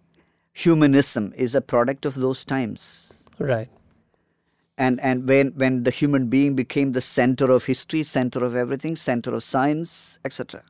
[0.53, 3.23] humanism is a product of those times.
[3.39, 3.69] Right.
[4.77, 8.95] And and when when the human being became the center of history, center of everything,
[8.95, 10.63] center of science, etc.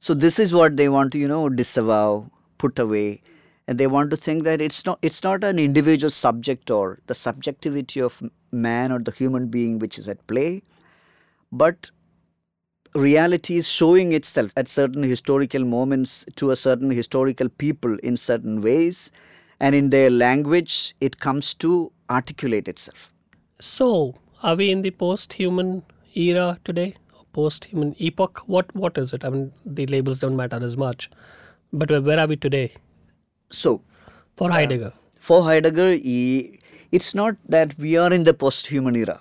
[0.00, 3.20] So this is what they want to, you know, disavow, put away.
[3.68, 7.14] And they want to think that it's not it's not an individual subject or the
[7.14, 10.62] subjectivity of man or the human being which is at play,
[11.52, 11.90] but
[12.94, 18.60] reality is showing itself at certain historical moments to a certain historical people in certain
[18.62, 19.12] ways
[19.60, 23.10] and in their language it comes to articulate itself
[23.60, 25.82] So are we in the post-human
[26.14, 26.94] era today?
[27.38, 28.42] Post-human epoch?
[28.46, 29.24] What what is it?
[29.24, 31.10] I mean the labels don't matter as much.
[31.72, 32.66] But where- where are we today
[33.50, 33.82] so
[34.36, 34.92] for uh, Heidegger?
[35.20, 36.58] for heidegger he,
[36.92, 39.20] it's not that we are in the post-human era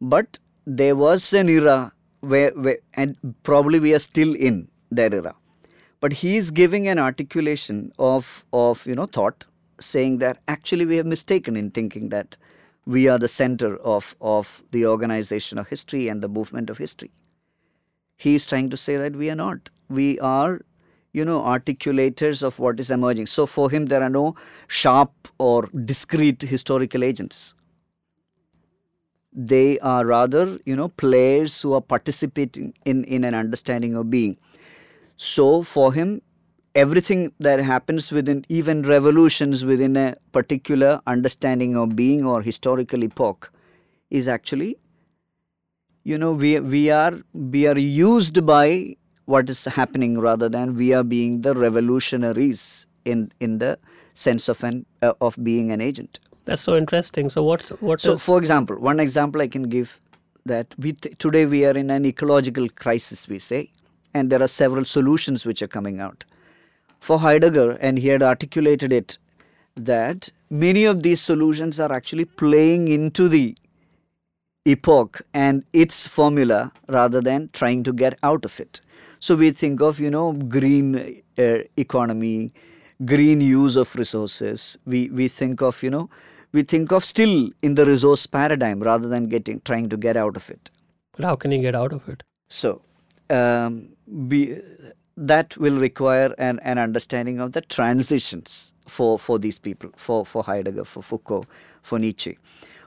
[0.00, 5.34] but there was an era where, where and probably we are still in that era.
[6.00, 9.46] But he is giving an articulation of of you know thought
[9.80, 12.36] saying that actually we have mistaken in thinking that
[12.86, 17.10] we are the center of of the organization of history and the movement of history.
[18.16, 19.70] He is trying to say that we are not.
[19.88, 20.60] We are
[21.14, 23.26] you know articulators of what is emerging.
[23.26, 24.34] So for him there are no
[24.68, 27.54] sharp or discrete historical agents.
[29.32, 34.36] They are rather you know players who are participating in in an understanding of being.
[35.16, 36.20] So for him
[36.74, 43.52] everything that happens within even revolutions within a particular understanding of being or historical epoch
[44.10, 44.76] is actually
[46.02, 47.14] you know we we are
[47.56, 48.96] we are used by
[49.26, 53.78] what is happening rather than we are being the revolutionaries in in the
[54.14, 57.28] sense of an uh, of being an agent That's so interesting.
[57.34, 59.92] So what what so for example one example i can give
[60.52, 63.60] that we th- today we are in an ecological crisis we say
[64.12, 66.26] and there are several solutions which are coming out
[67.08, 69.16] for heidegger and he had articulated it
[69.76, 73.56] that many of these solutions are actually playing into the
[74.64, 78.80] epoch and its formula rather than trying to get out of it.
[79.24, 82.52] So we think of, you know, green uh, economy,
[83.06, 84.76] green use of resources.
[84.84, 86.10] We, we think of, you know,
[86.52, 90.36] we think of still in the resource paradigm rather than getting trying to get out
[90.36, 90.70] of it.
[91.16, 92.22] but how can you get out of it?
[92.50, 92.82] So
[93.30, 94.60] um, we,
[95.16, 100.42] that will require an, an understanding of the transitions for, for these people, for, for
[100.44, 101.46] Heidegger, for Foucault,
[101.80, 102.36] for Nietzsche.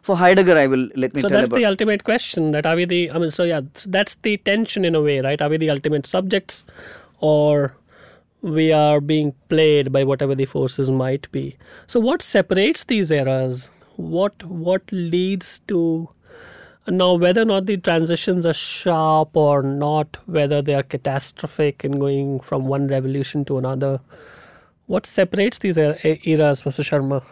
[0.07, 2.77] For Heidegger, I will let me so tell that's about the ultimate question that are
[2.77, 5.41] we the i mean so yeah so that's the tension in a way right?
[5.41, 6.65] Are we the ultimate subjects
[7.19, 7.75] or
[8.41, 11.57] we are being played by whatever the forces might be?
[11.87, 13.69] So what separates these eras?
[13.97, 15.81] What what leads to
[16.87, 21.99] now whether or not the transitions are sharp or not whether they are catastrophic in
[21.99, 23.99] going from one revolution to another
[24.85, 25.97] what separates these er-
[26.35, 27.23] eras mr sharma?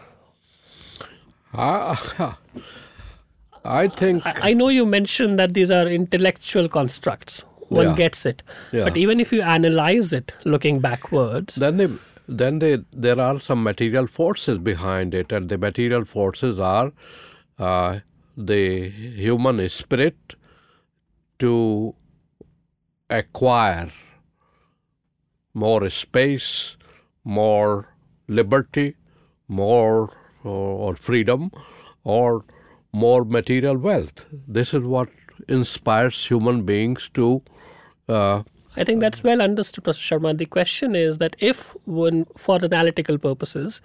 [1.54, 2.38] Ah,
[3.64, 7.44] I think I, I know you mentioned that these are intellectual constructs.
[7.68, 7.94] One Yeah.
[7.96, 8.42] gets it.
[8.72, 8.84] Yeah.
[8.84, 11.88] But even if you analyze it looking backwards, then they,
[12.28, 16.92] then they, there are some material forces behind it, and the material forces are
[17.58, 18.00] uh,
[18.36, 20.36] the human spirit
[21.40, 21.94] to
[23.10, 23.88] acquire
[25.54, 26.76] more space,
[27.24, 27.88] more
[28.28, 28.94] liberty,
[29.48, 30.12] more
[30.44, 31.50] or, or freedom
[32.06, 32.44] or
[32.92, 34.24] more material wealth.
[34.46, 35.08] This is what
[35.48, 37.42] inspires human beings to.
[38.08, 38.42] Uh,
[38.76, 40.36] I think that's well understood, Professor Sharma.
[40.38, 43.80] The question is that if, one, for analytical purposes,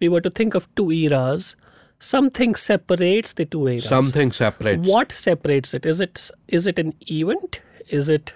[0.00, 1.56] we were to think of two eras,
[1.98, 3.88] something separates the two eras.
[3.88, 4.88] something separates.
[4.88, 5.84] What separates it?
[5.84, 7.60] Is it is it an event?
[7.88, 8.34] Is it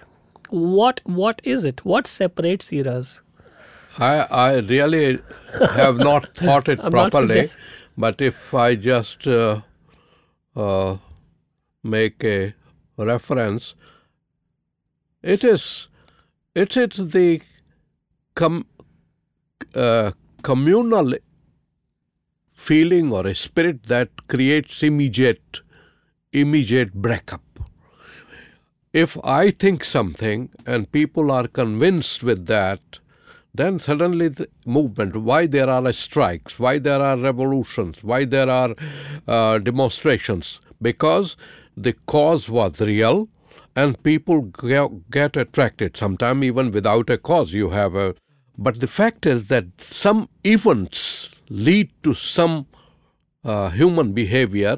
[0.49, 1.85] what what is it?
[1.85, 3.21] What separates eras?
[3.97, 5.19] I, I really
[5.75, 7.47] have not thought it properly,
[7.99, 9.59] but if I just uh,
[10.55, 10.97] uh,
[11.83, 12.53] make a
[12.97, 13.75] reference,
[15.21, 15.89] it is
[16.55, 17.41] it is the
[18.35, 18.65] com,
[19.75, 20.11] uh,
[20.43, 21.13] communal
[22.53, 25.61] feeling or a spirit that creates immediate
[26.31, 27.43] immediate breakup.
[28.93, 32.99] If I think something and people are convinced with that,
[33.53, 38.75] then suddenly the movement, why there are strikes, why there are revolutions, why there are
[39.27, 41.35] uh, demonstrations, because
[41.75, 43.27] the cause was real
[43.75, 47.53] and people ge- get attracted, sometimes even without a cause.
[47.53, 48.15] You have a,
[48.57, 52.67] but the fact is that some events lead to some
[53.43, 54.77] uh, human behavior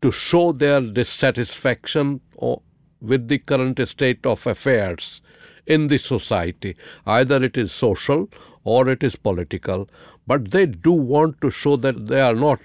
[0.00, 2.62] to show their dissatisfaction o-
[3.00, 5.20] with the current state of affairs
[5.66, 6.76] in the society.
[7.06, 8.28] Either it is social
[8.64, 9.88] or it is political,
[10.26, 12.60] but they do want to show that they are not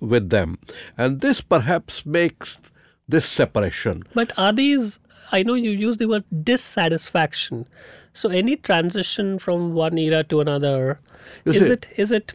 [0.00, 0.58] with them.
[0.98, 2.60] And this perhaps makes
[3.08, 4.02] this separation.
[4.14, 4.98] But are these?
[5.32, 7.66] I know you use the word dissatisfaction.
[8.12, 11.00] So any transition from one era to another,
[11.44, 12.32] You is see- it is it?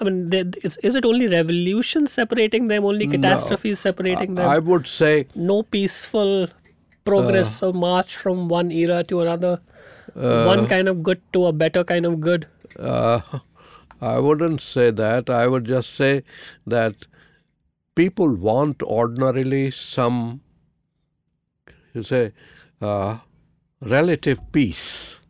[0.00, 0.32] I mean,
[0.82, 2.84] is it only revolution separating them?
[2.84, 4.48] Only catastrophes separating them?
[4.48, 6.48] I would say no peaceful
[7.04, 9.60] progress or march from one era to another.
[10.14, 12.46] Uh, one kind of good to a better kind of good.
[12.78, 13.20] Uh,
[14.00, 15.30] I wouldn't say that.
[15.30, 16.24] I would just say
[16.66, 17.06] that
[17.94, 20.40] people want ordinarily some,
[21.94, 22.32] you say,
[22.80, 23.18] uh,
[23.80, 25.20] relative peace.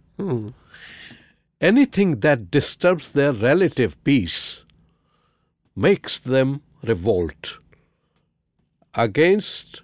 [1.60, 4.64] Anything that disturbs their relative peace
[5.76, 7.58] makes them revolt
[8.94, 9.82] against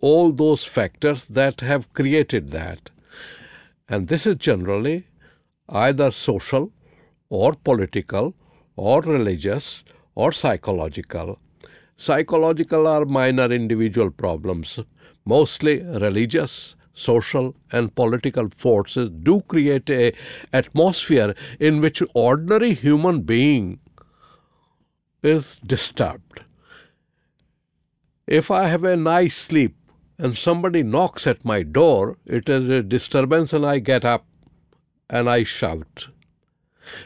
[0.00, 2.90] all those factors that have created that.
[3.88, 5.06] And this is generally
[5.68, 6.72] either social
[7.28, 8.34] or political
[8.76, 9.84] or religious
[10.14, 11.38] or psychological.
[11.96, 14.78] Psychological are minor individual problems.
[15.24, 20.12] Mostly religious, social and political forces do create a
[20.52, 23.80] atmosphere in which ordinary human being
[25.22, 26.42] is disturbed.
[28.26, 29.76] If I have a nice sleep
[30.22, 34.26] and somebody knocks at my door, it is a disturbance and I get up
[35.08, 36.08] and I shout.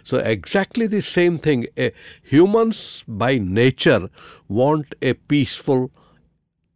[0.02, 1.66] So, exactly the same thing.
[2.22, 4.08] Humans by nature
[4.48, 5.90] want a peaceful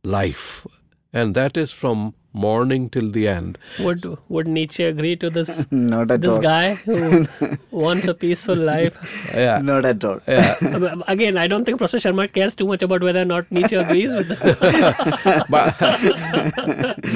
[0.05, 0.67] life,
[1.13, 2.15] and that is from
[2.45, 3.59] morning till the end.
[3.87, 4.05] Would
[4.37, 5.53] would Nietzsche agree to this?
[5.95, 6.43] Not at this all.
[6.47, 7.27] guy who
[7.85, 8.99] wants a peaceful life.
[9.35, 9.61] Yeah.
[9.71, 10.21] Not at all.
[10.27, 13.77] Uh, Again, I don't think Professor Sharma cares too much about whether or not Nietzsche
[13.85, 15.47] agrees with that.
[15.57, 15.75] but,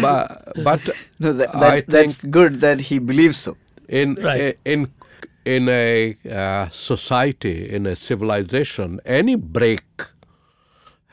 [0.00, 3.56] but, but No, that, I that, that's good that he believes so.
[3.88, 4.58] in Right.
[4.64, 4.88] in
[5.44, 10.04] in a uh, society in a civilization any break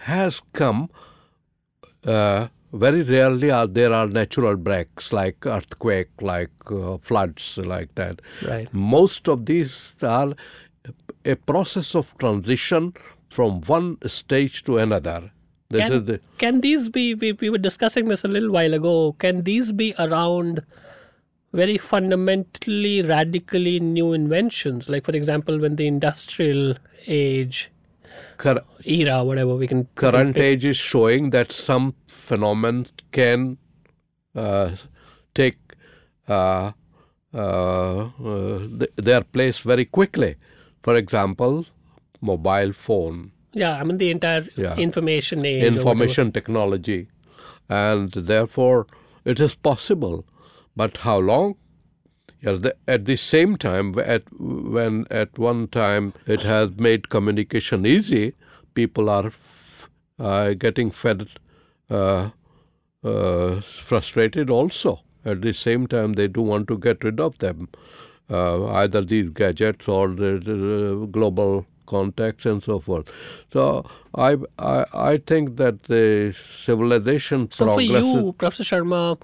[0.10, 0.90] has come
[2.06, 8.22] uh, very rarely are there are natural breaks like earthquake like uh, floods like that
[8.48, 8.72] Right.
[8.74, 10.34] most of these are
[11.26, 12.94] a process of transition
[13.30, 15.32] from one stage to another
[15.70, 18.74] this is Can, the can these be, we, we were discussing this a little while
[18.74, 20.64] ago, can these be around
[21.54, 24.90] very fundamentally, radically new inventions?
[24.90, 27.70] Like, for example, when the industrial age
[28.38, 29.88] cur- era, whatever we can.
[29.94, 31.94] current age is showing that some
[32.30, 33.58] phenomenon can
[34.36, 34.70] uh,
[35.34, 35.58] take
[36.28, 36.72] uh,
[37.34, 40.36] uh, uh, th- their place very quickly.
[40.84, 41.66] For example,
[42.22, 44.76] mobile phone, Yeah, I mean, the entire Yeah.
[44.78, 45.64] information age.
[45.74, 47.00] information technology,
[47.68, 48.86] and therefore
[49.26, 50.18] it is possible.
[50.76, 51.56] But how long?
[52.88, 58.34] At the same time, at, when at one time it has made communication easy,
[58.74, 61.28] people are f- uh, getting fed,
[63.62, 65.00] frustrated also.
[65.26, 67.70] At the same time, they do want to get rid of them,
[68.30, 73.12] uh, either these gadgets or the, the global contacts and so forth.
[73.52, 73.86] So
[74.16, 79.20] I, I, I think that the civilization So, for you, Professor Sharma,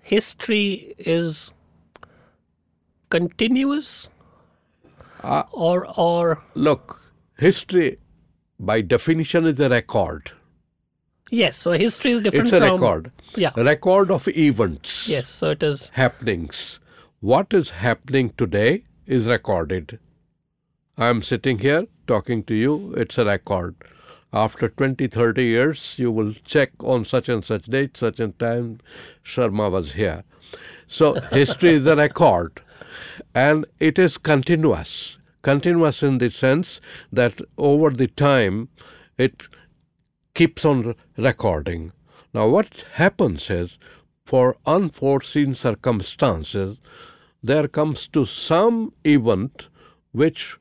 [0.00, 1.52] history is
[3.10, 4.08] continuous
[5.22, 7.98] Uh, or or look, history
[8.58, 10.32] by definition is a record.
[11.32, 13.10] Yes, so history is different It's a from record.
[13.36, 13.50] yeah.
[13.56, 15.08] A record of events.
[15.08, 16.78] Yes, so it is happenings.
[17.20, 19.98] What is happening today is recorded.
[20.96, 23.74] I am sitting here talking to you, it's a record.
[24.32, 28.80] After 20, 30 years, you will check on such and such date, such and time,
[29.24, 30.24] Sharma was here.
[30.86, 32.60] So, history is a record
[33.34, 35.18] and it is continuous.
[35.42, 36.80] Continuous in the sense
[37.12, 38.68] that over the time,
[39.18, 39.42] it
[40.34, 41.92] keeps on recording.
[42.34, 43.78] Now, what happens is,
[44.24, 46.78] for unforeseen circumstances,
[47.42, 49.68] there comes to some event
[50.12, 50.56] which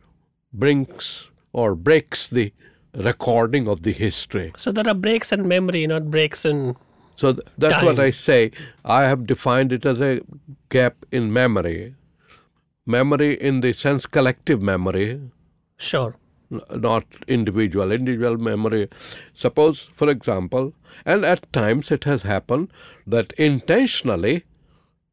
[0.51, 2.51] brings or breaks the
[2.93, 4.51] recording of the history.
[4.57, 6.76] so there are breaks in memory, not breaks in
[7.15, 8.51] So th- that's what I say.
[8.84, 10.22] I have defined it as a
[10.69, 11.95] gap in memory.
[12.86, 15.22] Memory in the sense collective memory,
[15.78, 16.15] sure.
[16.52, 18.88] N- not individual individual memory
[19.34, 20.74] suppose for example
[21.06, 22.70] and at times it has happened
[23.08, 24.43] that intentionally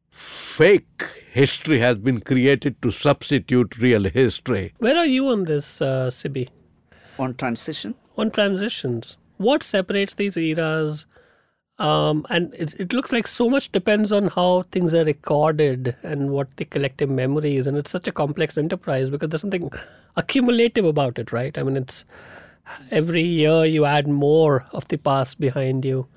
[0.09, 6.09] fake history has been created to substitute real history Where are you on this, uh,
[6.11, 6.49] Siby?
[7.17, 11.05] On transition, On transitions, what separates these eras?
[11.79, 16.29] Um, and it, it looks like so much depends on how things are recorded and
[16.29, 17.67] what the collective memory is.
[17.67, 19.71] And it's such a complex enterprise because there's something
[20.17, 21.57] accumulative about it, right?
[21.57, 22.03] I mean, it's
[22.91, 26.07] every year you add more of the past behind you.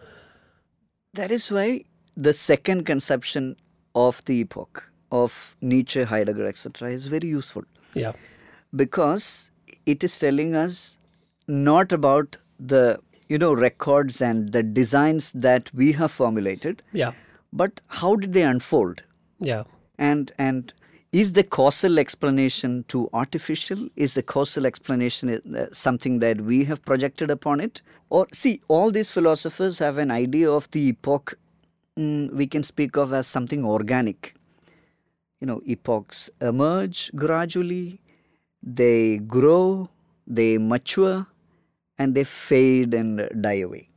[1.15, 1.85] that is why
[2.17, 3.57] the second conception
[3.95, 7.65] of the epoch of Nietzsche, Heidegger, etc., is very useful.
[7.95, 8.13] Yeah.
[8.75, 9.51] because
[9.85, 10.99] it is telling us
[11.47, 12.99] not about the
[13.33, 16.83] you know records and the designs that we have formulated.
[16.93, 17.13] Yeah.
[17.61, 19.03] but how did they unfold?
[19.41, 19.65] Yeah.
[19.99, 20.75] and and
[21.21, 23.81] is the causal explanation too artificial?
[24.05, 27.83] Is the causal explanation uh, something that we have projected upon it?
[28.09, 31.35] Or see all these philosophers have an idea of the epoch
[31.99, 34.35] mm, we can speak of as something organic.
[35.41, 38.01] You know epochs emerge gradually
[38.63, 39.91] they grow
[40.27, 41.27] they mature
[41.99, 43.89] and they fade and die away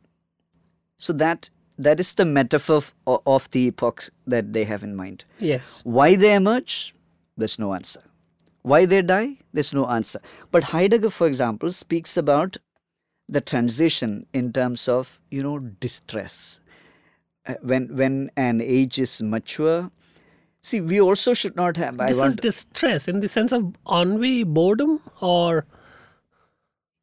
[0.97, 5.25] so that that is the metaphor of, of the epochs that they have in mind
[5.39, 5.81] Yes.
[5.85, 6.93] why they emerge?
[7.37, 8.01] There's no answer.
[8.61, 9.39] Why they die?
[9.53, 10.19] There's no answer.
[10.51, 12.55] But Heidegger, for example, speaks about
[13.27, 16.61] the transition in terms of you know distress.
[17.45, 19.91] Uh, When when an age is mature,
[20.61, 21.99] see, we also should not have.
[21.99, 25.65] I this is want distress in the sense of ennui, boredom, or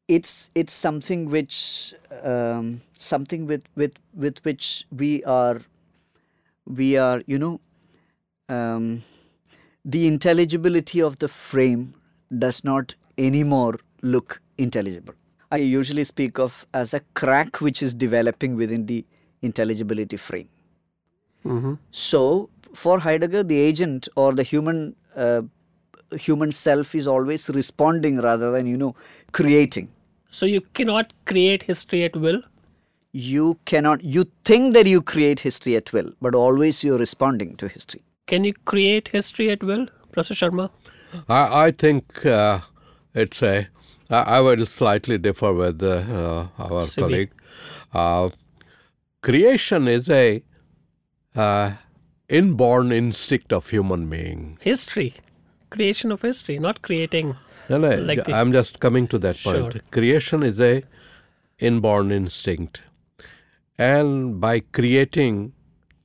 [0.07, 1.93] it's it's something which
[2.23, 5.61] um, something with with with which we are
[6.65, 7.59] we are you know
[8.49, 9.03] um,
[9.85, 11.93] the intelligibility of the frame
[12.37, 15.13] does not anymore look intelligible.
[15.51, 19.05] I usually speak of as a crack which is developing within the
[19.41, 20.49] intelligibility frame.
[21.91, 25.43] So for heidegger the agent or the human uh,
[26.11, 28.95] human self is always responding rather than you know
[29.39, 29.91] creating
[30.39, 32.41] so you cannot create history at will.
[33.23, 37.67] you cannot you think that you create history at will but always you're responding to
[37.77, 40.69] history Can you create history at will, Professor Sharma?
[41.27, 42.59] I, I think uh,
[43.13, 43.67] it's a.
[44.09, 47.01] I, I will slightly differ with uh, uh, our Siby.
[47.01, 47.31] colleague.
[47.93, 48.29] Uh,
[49.21, 50.43] creation is a
[51.35, 51.71] uh,
[52.29, 54.57] inborn instinct of human being.
[54.61, 55.15] History,
[55.69, 57.35] creation of history, not creating.
[57.69, 59.57] No, no, Like I'm just coming to that point.
[59.73, 59.81] Sure.
[59.91, 60.83] Creation is a
[61.59, 62.81] inborn instinct,
[63.77, 65.53] and by creating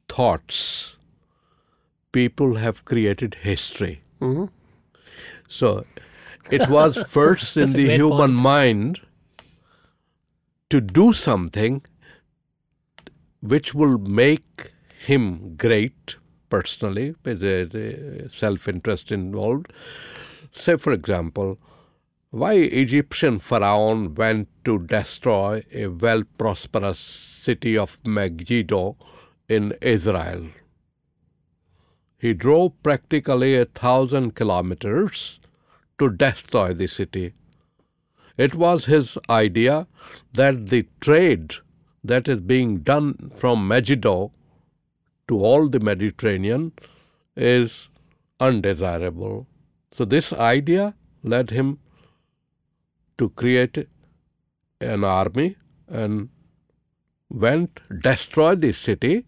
[0.08, 0.96] thoughts,
[2.12, 4.02] people have created history.
[4.20, 4.48] Mhm.
[5.48, 5.84] So,
[6.50, 9.00] it was first in the human mind
[10.70, 11.82] to do something
[13.40, 16.16] which will make him great
[16.50, 19.72] personally, with a self interest involved.
[20.58, 21.58] Say, for example,
[22.30, 28.96] why Egyptian pharaoh went to destroy a well prosperous city of Megiddo
[29.48, 30.48] in Israel.
[32.18, 35.38] He drove practically a thousand kilometers
[35.98, 37.34] to destroy the city.
[38.36, 39.86] It was his idea
[40.32, 41.54] that the trade
[42.02, 44.32] that is being done from Megiddo
[45.28, 46.72] to all the Mediterranean
[47.36, 47.88] is
[48.40, 49.46] undesirable.
[49.98, 50.94] So, this idea
[51.24, 51.80] led him
[53.18, 53.88] to create
[54.80, 55.56] an army
[55.88, 56.28] and
[57.28, 59.26] went, destroyed the city,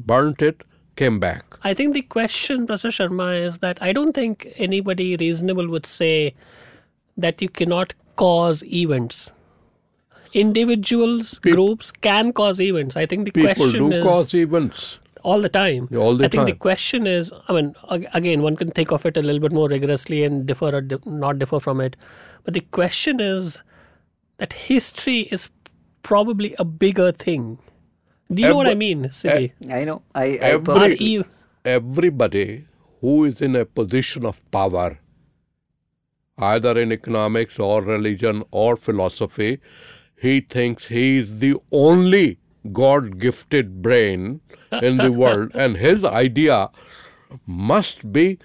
[0.00, 0.64] burnt it,
[0.96, 1.56] came back.
[1.62, 6.34] I think the question, Professor Sharma, is that I don't think anybody reasonable would say
[7.16, 9.30] that you cannot cause events.
[10.32, 12.96] Individuals, groups can cause events.
[12.96, 14.98] I think the People question do is cause events.
[15.22, 15.88] All the time.
[15.96, 17.74] All the I think the question is, I mean,
[18.14, 20.98] again, one can think of it a little bit more rigorously and differ or di-
[21.06, 21.96] not differ from it.
[22.44, 23.62] But the question is
[24.38, 25.50] that history is
[26.02, 27.58] probably a bigger thing.
[28.32, 29.52] Do you know what I Every- mean, Siby?
[29.70, 30.02] I know.
[30.14, 31.24] I, I Every- you-
[31.64, 32.64] Everybody
[33.00, 34.98] who is in a position of power,
[36.38, 39.58] either in economics or religion or philosophy,
[40.20, 42.38] he thinks he is the only
[42.72, 44.40] God gifted brain
[44.82, 46.70] in the world, and his idea
[47.46, 48.38] must be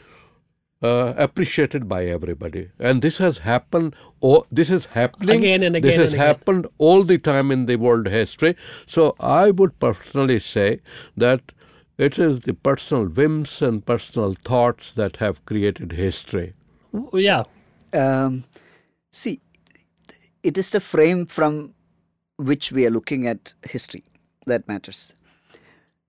[0.82, 2.70] uh, appreciated by everybody.
[2.80, 3.95] And this has happened.
[4.22, 5.89] Oh, this is happening Again and again.
[5.89, 6.26] This has again.
[6.26, 8.55] happened all the time in the world history.
[8.86, 10.82] So I would personally say
[11.18, 11.51] that
[11.97, 16.53] it is the personal whims and personal thoughts that have created history.
[17.13, 17.43] yeah.
[17.93, 18.43] Um,
[19.11, 19.39] see,
[20.43, 21.74] it is the frame from
[22.38, 24.04] which we are looking at history
[24.46, 25.14] that matters.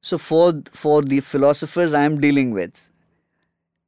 [0.00, 2.88] So, for for the philosophers I am dealing with,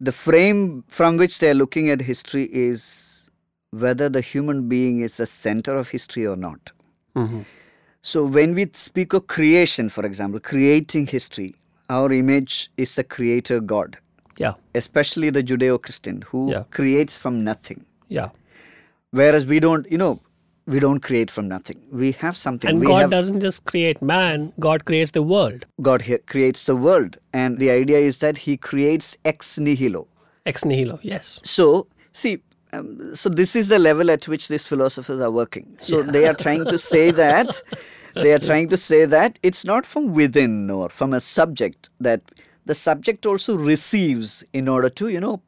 [0.01, 3.31] the frame from which they are looking at history is
[3.71, 6.73] whether the human being is the center of history or not.
[7.15, 7.45] Mhm.
[8.03, 11.55] So, when we speak of creation, for example, creating history,
[11.91, 13.99] our image is a creator God,
[14.39, 14.55] Yeah.
[14.75, 16.65] especially the Judeo Christian who Yeah.
[16.71, 18.31] creates from nothing Yeah.
[19.11, 20.21] whereas we don't you know
[20.69, 21.81] we don't create from nothing.
[21.91, 22.69] We have something.
[22.69, 25.65] And we God have doesn't just create man, God creates the world.
[25.81, 27.17] God creates the world.
[27.33, 30.07] And the idea is that he creates ex nihilo.
[30.45, 31.01] Ex nihilo.
[31.03, 31.41] Yes.
[31.43, 32.43] so see
[32.75, 35.77] um, so this is the level at which these philosophers are working.
[35.79, 37.63] So they are trying to say that
[38.15, 42.21] they are trying to say that it's not from within or from a subject that
[42.67, 45.41] the subject also receives in order to you know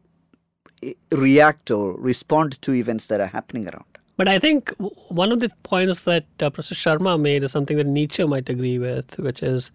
[1.13, 3.90] react or respond to events that are happening around
[4.21, 4.75] But I think
[5.09, 8.79] one of the points that uh, Professor Sharma made is something that Nietzsche might agree
[8.79, 9.73] with, which is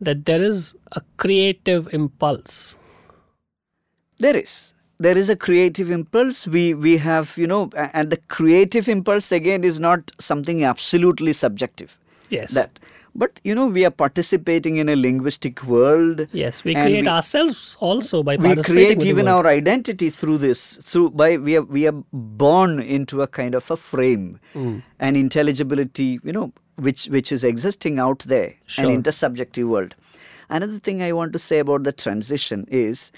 [0.00, 2.74] that there is a creative impulse.
[4.18, 4.72] There is.
[4.98, 6.46] There is a creative impulse.
[6.46, 11.98] We we have, you know, and the creative impulse again is not something absolutely subjective.
[12.30, 12.54] Yes.
[12.54, 12.78] That,
[13.14, 16.26] but you know, we are participating in a linguistic world.
[16.32, 20.76] yes, we create we- ourselves also by We create even our identity through this.
[20.82, 24.78] Through by we are we are born into a kind of a frame, Hmm.
[24.98, 28.84] an intelligibility, you know, which which is existing out there, Sure.
[28.90, 29.94] an intersubjective world.
[30.48, 33.10] Another thing I want to say about the transition is,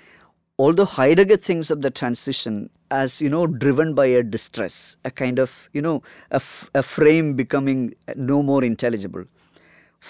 [0.59, 5.39] although Heidegger thinks of the transition as you know driven by a distress, a kind
[5.39, 9.25] of you know a, f- a frame becoming no more intelligible.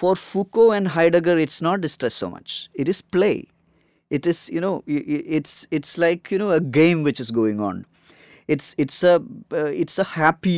[0.01, 2.53] For Foucault and Heidegger, it's not distress so much.
[2.83, 3.35] It is play.
[4.19, 7.31] It is you know y- y- it's it's like you know a game which is
[7.39, 7.85] going on.
[8.57, 10.57] It's it's a uh, it's a happy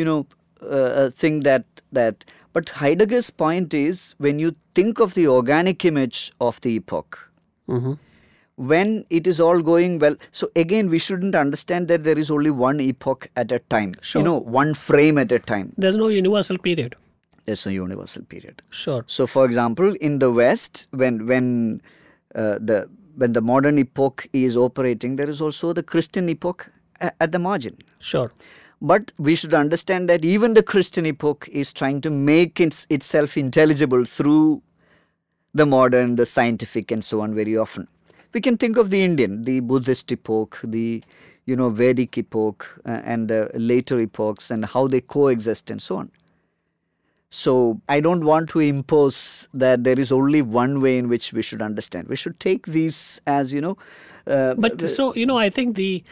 [0.00, 0.18] you know
[0.80, 1.64] uh, thing that
[2.00, 2.26] that.
[2.58, 7.18] But Heidegger's point is when you think of the organic image of the epoch,
[7.76, 7.98] Mhm.
[8.72, 10.16] when it is all going well.
[10.40, 13.94] So again, we shouldn't understand that there is only one epoch at a time.
[14.02, 14.20] Sure.
[14.20, 15.72] You know, one frame at a time.
[15.86, 16.96] There's no universal period.
[17.44, 18.62] There's no universal period.
[18.70, 19.04] Sure.
[19.06, 21.82] So, for example, in the West, when when
[22.34, 26.70] uh, the when the modern epoch is operating, there is also the Christian epoch
[27.00, 27.76] a- at the margin.
[27.98, 28.32] Sure.
[28.80, 33.36] But we should understand that even the Christian epoch is trying to make its, itself
[33.36, 34.62] intelligible through
[35.54, 37.34] the modern, the scientific, and so on.
[37.34, 37.86] Very often,
[38.32, 41.02] we can think of the Indian, the Buddhist epoch, the
[41.44, 45.96] you know Vedic epoch, uh, and the later epochs, and how they coexist, and so
[45.96, 46.10] on.
[47.34, 51.40] So I don't want to impose that there is only one way in which we
[51.40, 52.08] should understand.
[52.08, 53.78] We should take these as you know.
[54.26, 56.04] Uh, But so you know, I think the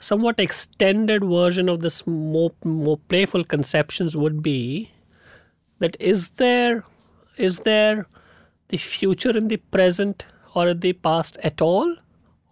[0.00, 4.90] somewhat extended version of this more more playful conceptions would be
[5.78, 6.82] that is there
[7.36, 8.06] is there
[8.66, 11.96] the future in the present or in the past at all,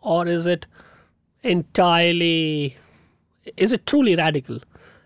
[0.01, 0.69] or is it
[1.43, 2.77] entirely
[3.57, 4.61] is it truly radical?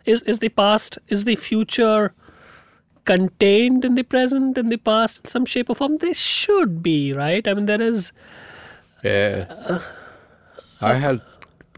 [0.04, 2.12] Is is the past is the future
[3.10, 5.98] contained in the present in the past in some shape or form?
[6.04, 7.46] They should be, right?
[7.52, 8.12] I mean there is
[9.02, 9.80] Yeah.
[10.80, 11.20] I had.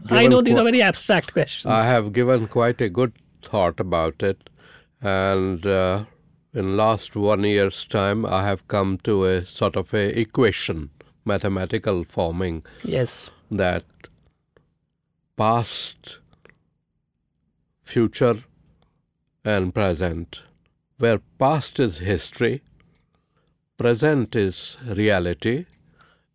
[0.09, 1.71] I know these qu- are very abstract questions.
[1.71, 4.49] I have given quite a good thought about it,
[5.01, 6.05] and uh,
[6.53, 10.89] in last one year's time, I have come to a sort of a equation,
[11.25, 13.31] mathematical forming yes.
[13.51, 13.83] that
[15.35, 16.19] past,
[17.83, 18.35] future,
[19.43, 20.43] and present,
[20.97, 22.61] where past is history,
[23.77, 25.65] present is reality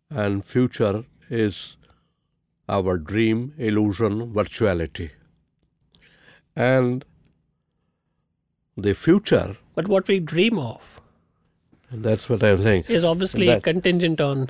[0.09, 1.77] and future is
[2.67, 5.11] our dream, illusion, virtuality.
[6.55, 7.05] And
[8.77, 11.01] the future, But what we dream of
[11.91, 12.83] that's what I'm saying.
[12.87, 14.49] is obviously That- contingent on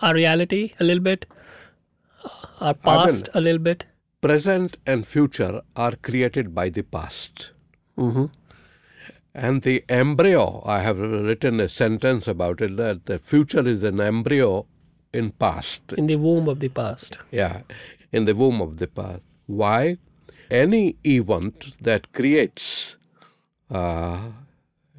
[0.00, 1.26] our reality a little bit,
[2.60, 3.86] our I mean- past a little bit.
[4.20, 7.50] Present and future are created by the past.
[7.96, 8.26] hmm
[9.34, 14.00] And the embryo, I have written a sentence about it that the future is an
[14.00, 14.66] embryo
[15.12, 15.92] in past.
[15.92, 17.18] In the womb of the past.
[17.30, 17.62] Yeah,
[18.12, 19.22] in the womb of the past.
[19.46, 19.98] Why?
[20.50, 22.96] Any event that creates
[23.70, 24.18] uh,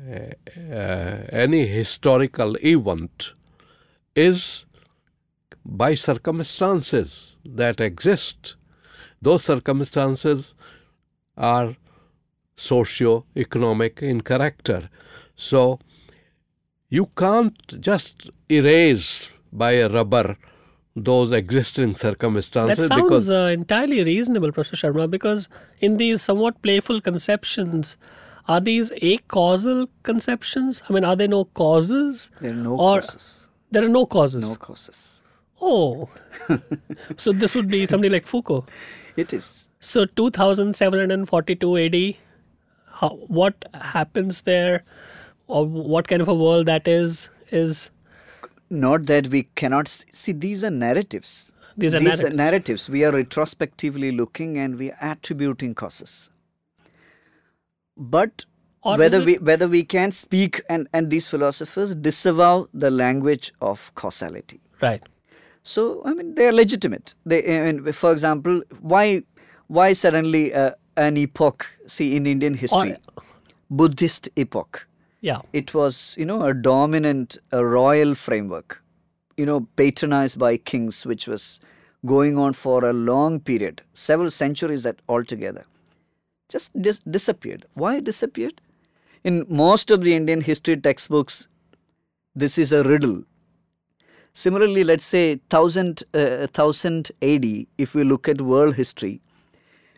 [0.09, 3.33] uh, any historical event
[4.15, 4.65] is
[5.65, 8.55] by circumstances that exist.
[9.21, 10.53] Those circumstances
[11.37, 11.75] are
[12.57, 14.89] socio-economic in character.
[15.35, 15.79] So
[16.89, 20.37] you can't just erase by a rubber
[20.95, 22.77] those existing circumstances.
[22.77, 25.47] That circumstances sounds because uh, entirely reasonable, Professor Sharma, because
[25.79, 27.95] in these somewhat playful conceptions,
[28.47, 30.83] are these a causal conceptions?
[30.89, 32.29] I mean, are there no causes?
[32.41, 33.47] There are no Or- causes.
[33.71, 34.43] There are no causes.
[34.43, 35.21] No causes.
[35.61, 36.09] Oh.
[37.17, 38.65] so this would be somebody like Foucault.
[39.15, 39.67] It is.
[39.79, 42.15] So 2742 AD,
[42.93, 44.83] how, what happens there,
[45.47, 47.89] or what kind of a world that is, is
[48.69, 50.31] Not that we cannot see.
[50.31, 51.51] These are narratives.
[51.77, 52.35] These are narratives.
[52.35, 52.89] narratives.
[52.89, 56.29] We are retrospectively looking and we are attributing causes.
[57.97, 58.45] But
[58.83, 63.91] Or whether we whether we can speak and and these philosophers disavow the language of
[63.95, 64.59] causality.
[64.81, 65.03] right.
[65.63, 67.13] So I mean they are legitimate.
[67.25, 68.63] They I mean, for example,
[68.93, 69.23] why
[69.67, 71.67] why suddenly uh, an epoch?
[71.85, 72.95] See in Indian history,
[73.69, 74.87] Buddhist epoch.
[75.21, 75.41] Yeah.
[75.53, 78.81] It was you know a dominant a royal framework,
[79.37, 81.59] you know patronized by kings, which was
[82.05, 85.65] going on for a long period, several centuries at altogether.
[86.49, 87.65] Just dis- disappeared.
[87.75, 88.59] Why disappeared?
[89.23, 91.47] In most of the Indian history textbooks,
[92.35, 93.23] this is a riddle.
[94.33, 99.21] Similarly, let's say 1000, uh, 1000 AD, if we look at world history,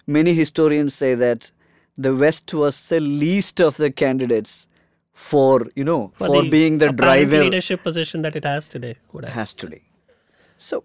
[0.07, 1.51] many historians say that
[1.97, 4.67] the West was the least of the candidates
[5.13, 8.97] for, you know, for, the being the apparent driver leadership position that it has today.
[9.11, 9.83] Would has today.
[10.57, 10.83] So,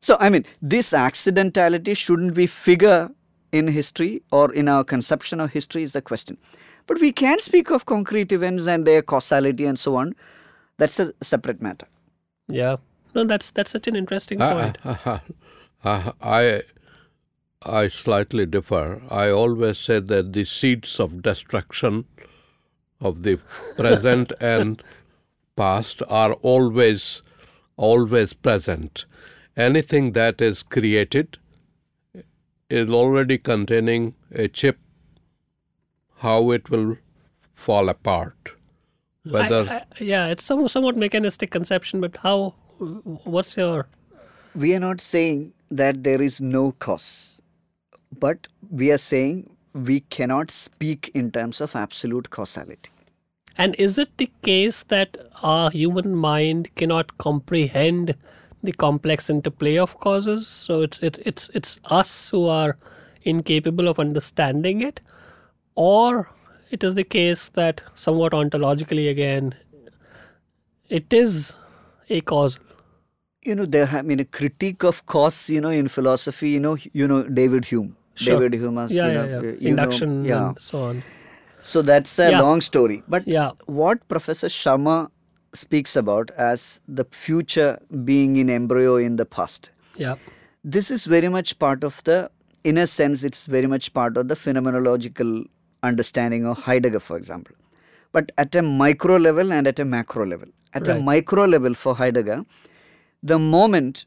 [0.00, 3.10] so I mean, this accidentality shouldn't be figure
[3.52, 6.36] in history or in our conception of history is the question.
[6.86, 10.14] But we can speak of concrete events and their causality and so on.
[10.76, 11.86] That's a separate matter.
[12.48, 12.76] Yeah.
[13.14, 15.22] No, that's that's such an interesting ah, ah, ah,
[15.84, 16.16] I, point.
[16.20, 16.62] I, I,
[17.64, 19.02] I slightly differ.
[19.10, 22.04] I always said that the seeds of destruction
[23.00, 23.38] of the
[23.76, 24.82] present and
[25.56, 27.22] past are always,
[27.76, 29.04] always present.
[29.56, 31.38] Anything that is created
[32.68, 34.78] is already containing a chip,
[36.18, 36.96] how it will
[37.52, 38.36] fall apart.
[39.26, 42.54] I- Whether I- yeah, it's some, somewhat mechanistic conception, but how?
[42.78, 43.86] What's your?
[44.54, 47.40] We are not saying that there is no cause,
[48.20, 52.90] but we are saying we cannot speak in terms of absolute causality.
[53.56, 58.14] And is it the case that our human mind cannot comprehend
[58.62, 60.46] the complex interplay of causes?
[60.46, 62.76] So it's it's it's it's us who are
[63.22, 65.00] incapable of understanding it,
[65.74, 66.30] or
[66.70, 69.54] it is the case that somewhat ontologically again,
[70.88, 71.52] it is
[72.08, 72.58] a cause.
[73.42, 76.76] You know, there have been a critique of cause, you know, in philosophy, you know,
[76.92, 77.96] you know, David Hume.
[78.14, 78.38] Sure.
[78.40, 79.36] David Hume Yeah, you know, yeah.
[79.38, 80.48] uh, you know, Induction yeah.
[80.48, 81.02] and so on.
[81.60, 82.40] So that's a Yeah.
[82.40, 83.02] long story.
[83.08, 83.50] But Yeah.
[83.66, 85.08] what Professor Sharma
[85.54, 90.16] speaks about as the future being in embryo in the past, Yeah.
[90.62, 92.30] this is very much part of the,
[92.64, 95.44] in a sense, it's very much part of the phenomenological
[95.82, 97.56] understanding of Heidegger, for example.
[98.12, 100.48] But at a micro level and at a macro level.
[100.72, 102.44] At a micro level for Heidegger,
[103.22, 104.06] the moment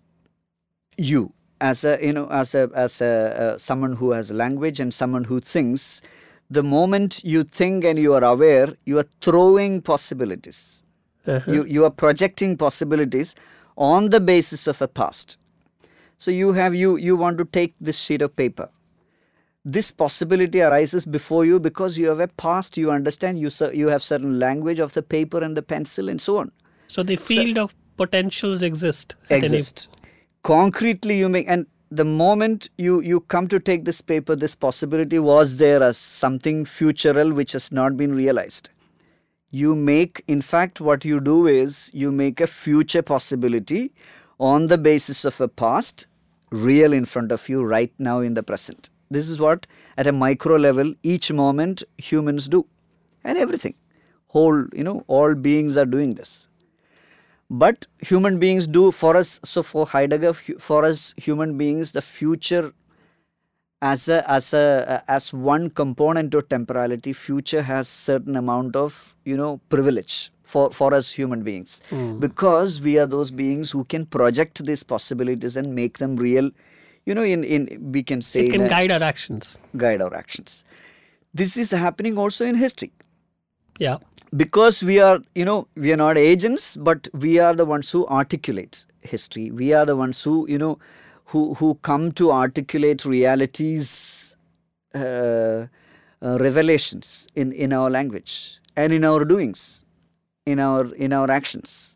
[0.98, 3.12] you as a you know as a as a
[3.44, 6.02] uh, someone who has language and someone who thinks
[6.50, 10.60] the moment you think and you are aware you are throwing possibilities
[11.28, 11.52] Uh-huh.
[11.54, 13.32] you you are projecting possibilities
[13.88, 15.34] on the basis of a past
[16.26, 18.68] so you have you you want to take this sheet of paper
[19.78, 23.52] this possibility arises before you because you have a past you understand you
[23.82, 26.52] you have certain language of the paper and the pencil and so on
[26.96, 29.16] So the field of potentials exist.
[29.38, 29.88] exist
[30.44, 35.20] concretely you make and the moment you you come to take this paper this possibility
[35.20, 38.70] was there as something futural which has not been realized
[39.50, 43.94] you make, in fact, what you do is you make a future possibility
[44.40, 46.06] on the basis of a past
[46.52, 48.90] real in front of you right now in the present.
[49.10, 49.66] This is what,
[49.98, 52.66] at a micro level, each moment humans do,
[53.24, 53.76] and everything.
[54.28, 56.50] Whole, you know, all beings are doing this.
[57.50, 62.74] But human beings do for us, so for Heidegger, for us human beings, the future
[63.82, 69.38] as a as a as one component of temporality future has certain amount of you
[69.38, 72.18] know privilege for for us human beings hmm.
[72.18, 76.50] because we are those beings who can project these possibilities and make them real
[77.06, 79.60] you know in in we can say It can guide our actions.
[79.76, 80.64] guide our actions
[81.36, 82.92] this is happening also in history
[83.78, 83.98] Yeah.
[84.36, 88.06] Because we are you know we are not agents but we are the ones who
[88.08, 90.78] articulate history we are the ones who you know
[91.26, 94.36] who who come to articulate realities
[94.96, 95.68] uh,
[96.22, 99.86] uh, revelations in in our language and in our doings
[100.46, 101.96] in our in our actions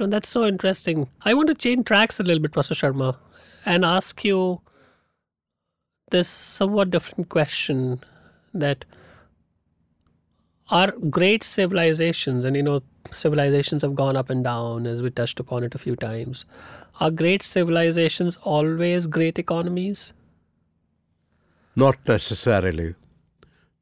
[0.00, 1.08] No, that's so interesting.
[1.22, 3.16] I want to change tracks a little bit, Professor Sharma,
[3.64, 4.60] and ask you
[6.10, 8.00] this somewhat different question
[8.52, 8.84] that
[10.70, 15.40] our great civilizations, and you know, civilizations have gone up and down as we touched
[15.40, 16.44] upon it a few times.
[17.00, 20.12] Are great civilizations always great economies?
[21.76, 22.94] Not necessarily,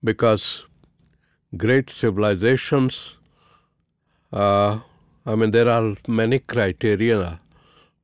[0.02, 0.66] because
[1.56, 3.18] great civilizations,
[4.32, 4.80] uh,
[5.26, 7.40] I mean, there are many criteria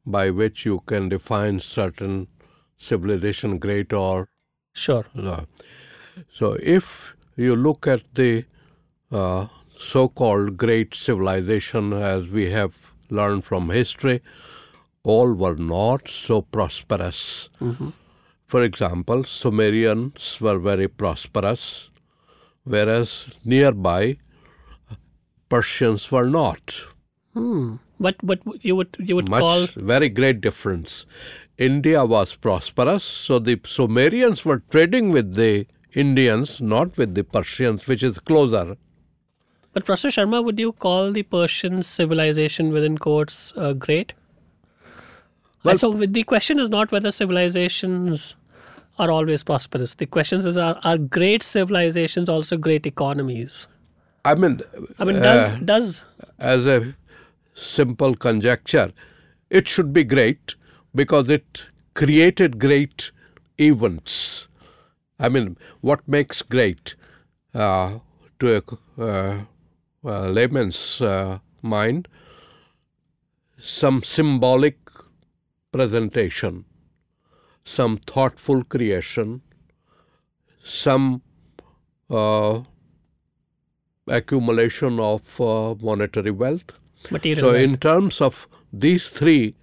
[0.07, 2.29] by which you can define certain
[2.76, 4.29] civilization great or
[4.74, 5.07] Sure.
[5.14, 5.47] no.
[6.33, 8.45] So if you look at the
[9.11, 9.47] uh,
[9.79, 14.21] so-called great civilization as we have learned from history,
[15.03, 17.49] all were not so prosperous.
[18.47, 21.91] For example, Sumerians were very prosperous,
[22.65, 24.17] whereas nearby
[25.49, 26.85] Persians were not.
[27.35, 27.77] Hmm.
[28.01, 31.05] But but you would you would Much call very great difference.
[31.59, 37.87] India was prosperous, so the Sumerians were trading with the Indians, not with the Persians,
[37.87, 38.77] which is closer.
[39.79, 44.12] But Professor Sharma, would you call the Persian civilization within quotes uh, great?
[45.62, 48.35] Well- and so the question is not whether civilizations
[48.99, 49.95] are always prosperous.
[49.95, 53.68] The question is are, are great civilizations also great economies?
[54.24, 54.62] I mean,
[54.99, 56.05] I mean, does uh, does
[56.41, 56.97] as a
[57.55, 58.91] simple conjecture,
[59.49, 60.57] it should be great
[60.93, 63.12] because it created great
[63.59, 64.49] events.
[65.20, 66.97] I mean, what makes great
[67.55, 68.01] uh,
[68.41, 69.45] to a uh,
[70.09, 72.09] layman's uh, mind?
[73.61, 74.79] Some symbolic
[75.73, 76.65] presentation,
[77.65, 79.43] some thoughtful creation,
[80.63, 81.23] some
[82.11, 82.63] uh,
[84.07, 86.73] accumulation of uh, monetary wealth.
[87.11, 87.49] material?
[87.49, 87.65] So, wealth?
[87.65, 89.55] in terms of these three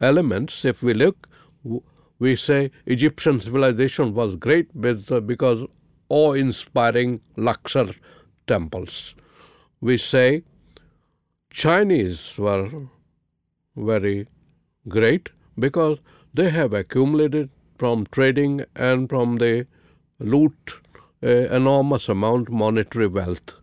[0.00, 1.28] elements, if we look,
[2.18, 5.66] we say Egyptian civilization was great with, uh, because
[6.08, 7.90] awe-inspiring Luxor
[8.46, 9.14] temples.
[9.88, 10.44] We say
[11.50, 12.68] Chinese were
[13.76, 14.26] very
[14.88, 15.98] great because
[16.32, 19.66] they have accumulated from trading and from the
[20.18, 20.78] loot
[21.22, 23.60] a enormous amount monetary wealth.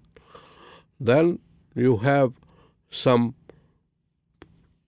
[0.99, 1.39] Then
[1.73, 2.33] you have
[2.91, 3.33] some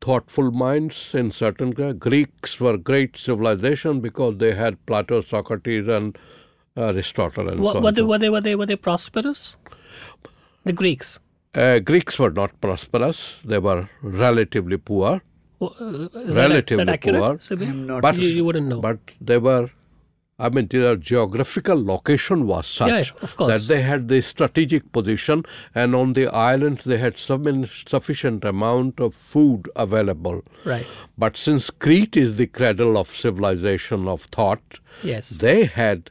[0.02, 6.16] thoughtful minds in certain Greeks were great civilization because they had Plato, Socrates, and
[6.78, 7.94] Aristotle, and Were, so were on.
[7.96, 9.58] they were they were they were they prosperous?
[10.64, 11.20] The Greeks.
[11.54, 15.22] Uh, Greeks were not prosperous; they were relatively poor.
[15.62, 15.68] Uh,
[16.26, 17.42] Is that, Relatively that accurate?
[17.50, 17.58] poor.
[17.74, 18.82] Not But you, you wouldn't know.
[18.82, 19.68] But they were,
[20.40, 25.46] I mean, their geographical location was such Yeah, yeah, that they had the strategic position,
[25.76, 30.44] and on the islands they had some sufficient amount of food available.
[30.66, 30.86] right.
[31.18, 35.30] But since Crete is the cradle of civilization of thought, Yes.
[35.30, 36.10] they had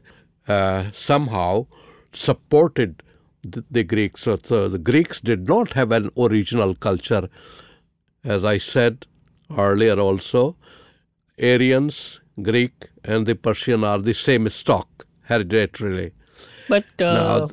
[0.49, 1.67] uh, somehow
[2.13, 3.03] supported
[3.43, 4.23] the, the Greeks.
[4.23, 7.29] So, so the Greeks did not have an original culture.
[8.25, 9.07] As I said
[9.57, 10.57] earlier also,
[11.43, 12.73] Aryans, Greek,
[13.05, 16.13] and the Persian are the same stock hereditarily.
[16.69, 17.49] But uh, Now-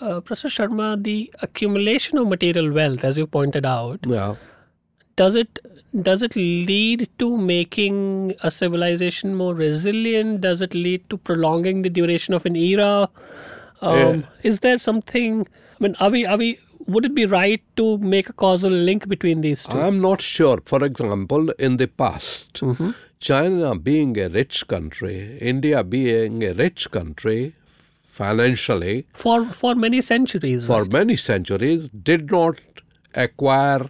[0.00, 4.36] uh, Professor Sharma, the accumulation of material wealth, as you pointed out, Yeah.
[5.16, 5.58] does it
[6.02, 10.40] does it lead to making a civilization more resilient?
[10.40, 13.08] Does it lead to prolonging the duration of an era?
[13.92, 15.46] Um, Is there something?
[15.80, 16.58] I mean, are we are we?
[16.86, 19.78] Would it be right to make a causal link between these two?
[19.80, 20.58] I'm not sure.
[20.66, 22.62] For example, in the past,
[23.20, 27.54] China being a rich country, India being a rich country,
[28.04, 30.66] financially For for many centuries.
[30.66, 30.92] for right?
[30.92, 32.60] many centuries did not
[33.14, 33.86] acquire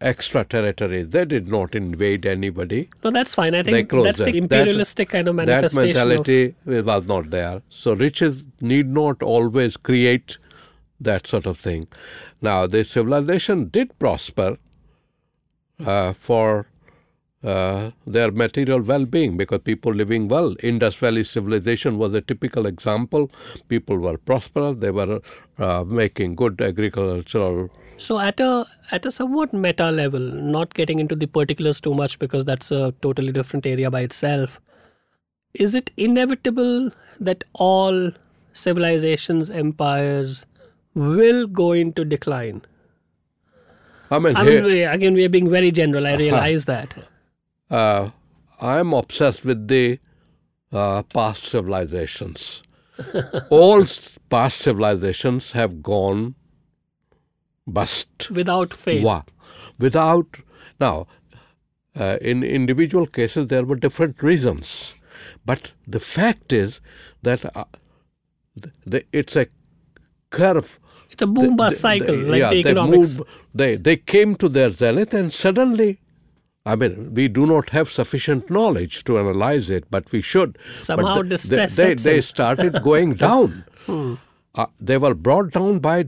[0.00, 1.02] extra territory.
[1.02, 2.88] They did not invade anybody.
[3.02, 3.54] No, that's fine.
[3.54, 4.34] I think that's the it.
[4.36, 5.88] imperialistic kind of That manifestation.
[6.00, 7.62] of- mentality was not there.
[7.70, 10.38] So riches need not always create
[11.00, 11.86] that sort of thing.
[12.42, 14.58] Now, the civilization did prosper
[15.84, 16.66] uh, for
[17.44, 20.54] uh, their material well-being because people living well.
[20.62, 23.30] Indus Valley civilization was a typical example.
[23.68, 24.76] People were prosperous.
[24.78, 25.20] They were
[25.58, 31.16] uh, making good agricultural So at a at a somewhat meta level, not getting into
[31.16, 34.60] the particulars too much because that's a totally different area by itself.
[35.54, 38.12] Is it inevitable that all
[38.52, 40.44] civilizations, empires
[40.94, 42.62] will go into decline?
[44.10, 46.06] I mean, I here, mean, again, we are being very general.
[46.06, 46.94] I realize that.
[47.70, 48.10] uh,
[48.60, 49.98] I'm obsessed with the
[50.72, 52.62] uh, past civilizations.
[53.50, 53.84] All
[54.30, 56.34] past civilizations have gone
[57.66, 58.30] bust.
[58.30, 59.02] Without faith.
[59.04, 59.22] Wa-
[59.78, 60.38] Without
[60.80, 61.06] now,
[61.98, 64.94] uh, in individual cases there were different reasons,
[65.44, 66.80] but the fact is
[67.22, 67.64] that uh,
[68.62, 69.46] th- the, it's a
[70.30, 70.78] curve.
[71.10, 73.18] It's a boom bust cycle, they- like yeah, the they economics.
[73.18, 76.00] moved- they they came to their zenith and suddenly.
[76.64, 80.58] I mean, we do not have sufficient knowledge to analyze it, but we should.
[80.58, 83.64] But Somehow the- they, distress they, sets they started going down.
[84.56, 86.06] Uh, they were brought down by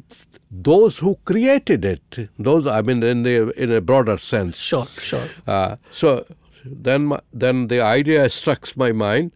[0.51, 2.31] those who created it.
[2.39, 4.57] Those, I mean, in the in a broader sense.
[4.59, 5.29] Sure, sure.
[5.47, 6.25] Uh, so
[6.65, 9.33] then, my- then the idea struck my mind: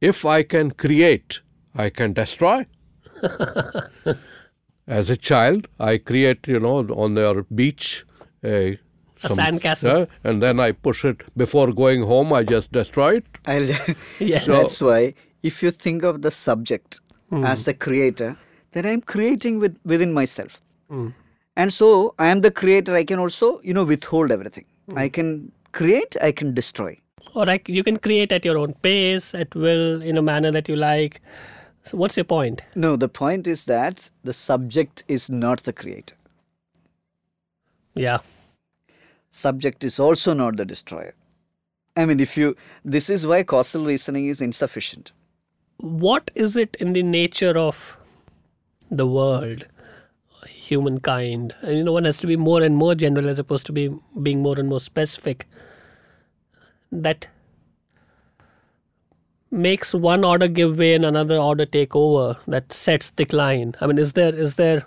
[0.00, 1.40] if I can create,
[1.74, 2.66] I can destroy.
[4.86, 8.04] As a child, I create, you know, on their beach,
[8.44, 8.78] a,
[9.22, 10.02] A sandcastle.
[10.02, 12.32] uh, and then I push it before going home.
[12.34, 13.26] I just destroy it.
[13.46, 13.66] I'll,
[14.18, 14.40] Yeah.
[14.40, 17.00] So- that's why if you think of the subject
[17.30, 17.44] Hmm.
[17.44, 18.36] as the creator,
[18.72, 20.60] then I'm creating with, within myself.
[20.88, 21.08] Hmm.
[21.56, 22.94] And so I am the creator.
[22.94, 24.66] I can also, you know, withhold everything.
[24.90, 24.98] Hmm.
[24.98, 26.98] I can create, I can destroy.
[27.34, 30.68] or like you can create at your own pace, at will, in a manner that
[30.68, 31.20] you like.
[31.84, 32.62] So what's your point?
[32.74, 36.14] No, the point is that the subject is not the creator.
[37.94, 38.18] Yeah.
[39.30, 41.14] Subject is also not the destroyer.
[41.96, 45.12] I mean, if you, this is why causal reasoning is insufficient.
[45.78, 47.96] What is it in the nature of
[48.90, 49.66] the world,
[50.48, 51.54] humankind?
[51.62, 53.94] And, you know, one has to be more and more general as opposed to be
[54.22, 55.46] being more and more specific.
[56.92, 57.26] That
[59.50, 62.38] makes one order give way and another order take over.
[62.46, 63.74] That sets decline.
[63.80, 64.84] I mean, is there is there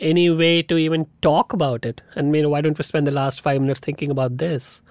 [0.00, 2.02] any way to even talk about it?
[2.14, 4.82] And you know, why don't we spend the last five minutes thinking about this?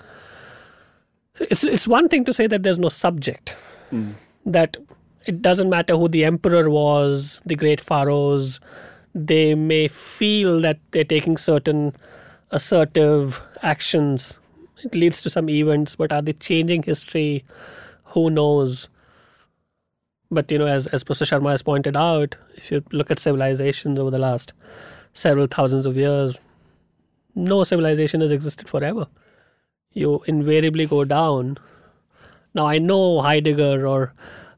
[1.39, 3.53] It's it's one thing to say that there's no subject
[3.89, 4.11] hmm.
[4.47, 4.77] That
[5.27, 8.59] it doesn't matter who the emperor was, the great pharaohs,
[9.13, 11.93] they may feel that they're taking certain
[12.51, 14.37] assertive actions.
[14.83, 17.43] It leads to some events, but are they changing history?
[18.05, 18.89] Who knows?
[20.31, 23.99] But you know, as as Professor Sharma has pointed out, if you look at civilizations
[23.99, 24.53] over the last
[25.13, 26.37] several thousands of years,
[27.35, 29.07] no civilization has existed forever.
[29.93, 31.57] You invariably go down
[32.53, 34.13] now, I know Heidegger or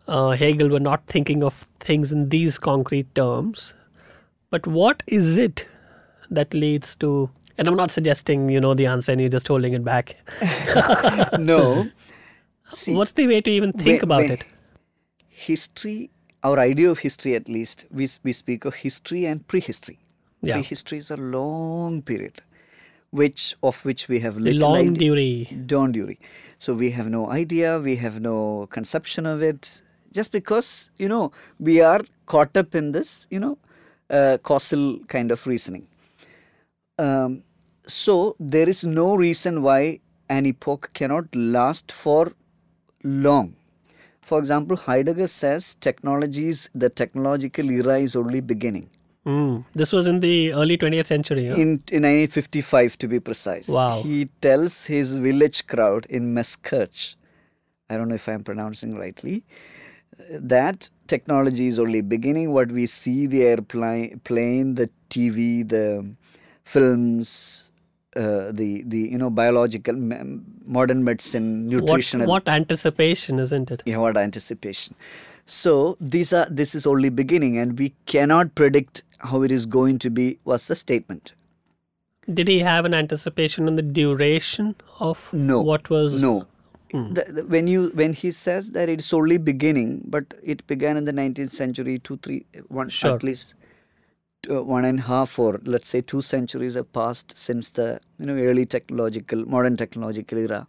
[0.08, 3.74] uh, Hegel were not thinking of things in these concrete terms,
[4.50, 5.66] but what is it
[6.30, 7.30] that leads to?
[7.58, 10.16] And I'm not suggesting you know the answer and you're just holding it back.
[11.40, 11.90] no.
[12.72, 14.32] See, What's the way to even think Wait, about wait.
[14.32, 14.46] it?
[15.28, 16.12] history,
[16.44, 20.00] our idea of history at least, we, we speak of history and prehistory.
[20.42, 20.56] Yeah.
[20.56, 22.42] Prehistory is a long period,
[23.12, 25.12] which of which we have little long idea.
[25.12, 25.68] durée.
[25.68, 26.18] Dawn Dury.
[26.58, 29.82] So we have no idea, we have no conception of it,
[30.12, 33.58] just because, you know, we are caught up in this, you know,
[34.10, 35.88] uh, causal kind of reasoning.
[36.98, 37.44] Um,
[37.88, 42.34] so there is no reason why an epoch cannot last for
[43.04, 43.56] long.
[44.22, 48.90] For example, Heidegger says technologies, the technological era is only beginning.
[49.26, 49.66] Mm.
[49.76, 51.48] This was in the early 20th century.
[51.48, 51.54] huh?
[51.56, 53.68] In, in 1955 to be precise.
[53.68, 54.02] Wow.
[54.02, 57.16] He tells his village crowd in Messkirch,
[57.90, 59.44] I don't know if I'm pronouncing rightly,
[60.30, 62.54] that technology is only beginning.
[62.54, 66.06] What we see, the airplane, plane, the TV, the
[66.64, 67.72] films,
[68.16, 69.96] uh, the the you know biological,
[70.66, 73.82] modern medicine, what, what anticipation, isn't it?
[73.86, 74.96] Yeah, what anticipation.
[75.46, 80.00] So these are this is only beginning, and we cannot predict how it is going
[80.00, 80.40] to be.
[80.46, 81.34] Was the statement?
[82.34, 85.62] Did he have an anticipation on the duration of No.
[85.62, 86.22] what was?
[86.22, 86.46] No,
[86.92, 91.06] the, the- when you when he says that it's only beginning, but it began in
[91.06, 93.16] the 19th century, two, three, one Sure.
[93.16, 93.56] at least
[94.50, 98.26] uh, one and a half or let's say two centuries have passed since the you
[98.28, 100.68] know early technological modern technological era.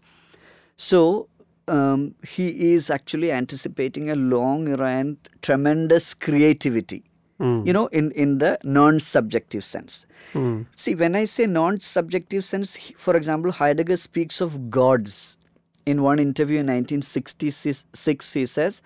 [0.77, 1.29] So
[1.69, 7.05] um, he is actually anticipating a long era and tremendous creativity.
[7.41, 7.63] Hmm.
[7.67, 9.99] You know, in in the non-subjective sense.
[10.33, 10.55] Hmm.
[10.85, 12.73] See, when I say non-subjective sense,
[13.05, 15.21] for example, Heidegger speaks of gods.
[15.93, 18.83] In one interview in 1966, he says,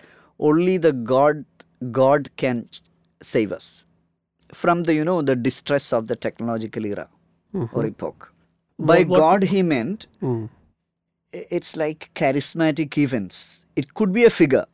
[0.49, 1.43] "Only the God,
[1.97, 2.61] God can
[3.31, 3.67] save us
[4.61, 7.07] from the you know the distress of the technological era
[7.73, 8.31] or epoch."
[8.79, 10.07] By What- what- God, he meant
[11.41, 13.43] i- it's like charismatic events.
[13.83, 14.65] It could be a figure.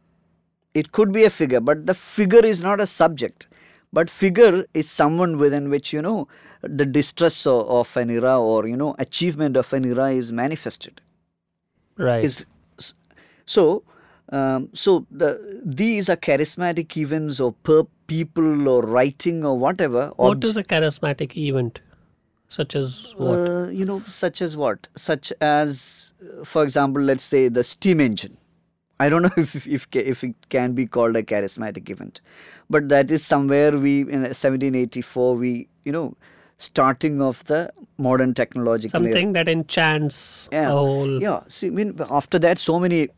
[0.82, 3.48] It could be a figure, but the figure is not a subject.
[3.94, 6.28] But figure is someone within which you know
[6.62, 11.02] the distress of, of an era or you know achievement of an era is manifested.
[11.98, 12.24] Right.
[12.24, 12.46] Is
[13.46, 13.84] so.
[14.30, 20.12] Um, so the these are charismatic events or per people or writing or whatever.
[20.16, 21.82] what obj- is a charismatic event?
[22.48, 23.36] Such as what?
[23.36, 24.88] uh, you know, such as what?
[24.96, 28.38] Such as, uh, for example, let's say the steam engine.
[29.04, 32.22] I don't know if if if it can be called a charismatic event,
[32.70, 35.52] but that is somewhere we in 1784 we
[35.90, 36.06] you know
[36.66, 37.60] starting of the
[38.08, 39.12] modern technological era.
[39.12, 41.22] Something that enchants Yeah, a whole.
[41.22, 41.42] yeah.
[41.48, 43.10] See, I mean, after that, so many.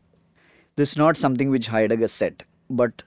[0.76, 3.02] This is not something which Heidegger said, but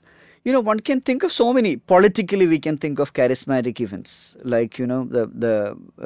[0.45, 1.71] you know, one can think of so many.
[1.93, 5.55] Politically, we can think of charismatic events, like you know, the the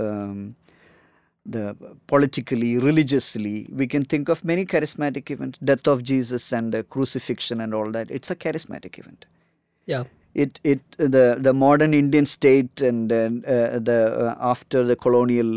[0.06, 0.56] um,
[1.46, 1.76] the
[2.08, 5.58] politically, religiously, we can think of many charismatic events.
[5.60, 8.12] Death of Jesus and the crucifixion and all that.
[8.12, 9.26] It's a charismatic event
[9.88, 10.04] Yeah.
[10.44, 15.50] it it the the modern Indian state and uh, the uh, after the colonial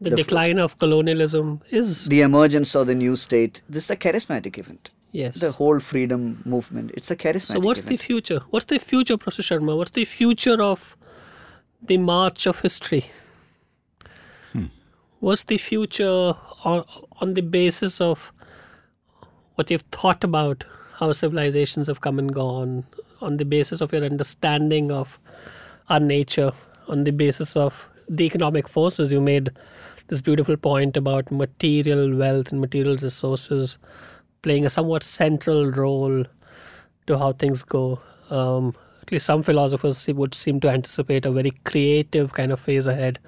[0.00, 3.90] The, the f- decline of colonialism is the emergence of the new state this is
[3.96, 4.90] a charismatic event
[5.22, 5.34] yes.
[5.44, 6.22] the whole freedom
[6.54, 8.40] movement it's a charismatic so what's the future?
[8.50, 9.76] What's the future, Professor Sharma?
[9.82, 10.96] What's the future of
[11.92, 13.04] the march of history?
[15.24, 16.84] What's the future on,
[17.18, 18.30] on the basis of
[19.54, 20.64] what you've thought about
[20.96, 22.84] how civilizations have come and gone,
[23.22, 25.18] on the basis of your understanding of
[25.88, 26.52] our nature,
[26.88, 29.14] on the basis of the economic forces?
[29.14, 29.48] You made
[30.08, 33.78] this beautiful point about material wealth and material resources
[34.42, 36.26] playing a somewhat central role
[37.06, 37.98] to how things go.
[38.28, 42.86] Um, at least some philosophers would seem to anticipate a very creative kind of phase
[42.86, 43.20] ahead,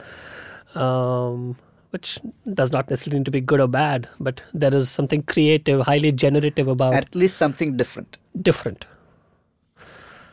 [0.74, 1.56] um,
[1.96, 2.18] which
[2.60, 6.12] does not necessarily need to be good or bad, but there is something creative, highly
[6.12, 8.18] generative about at least something different
[8.50, 8.84] different.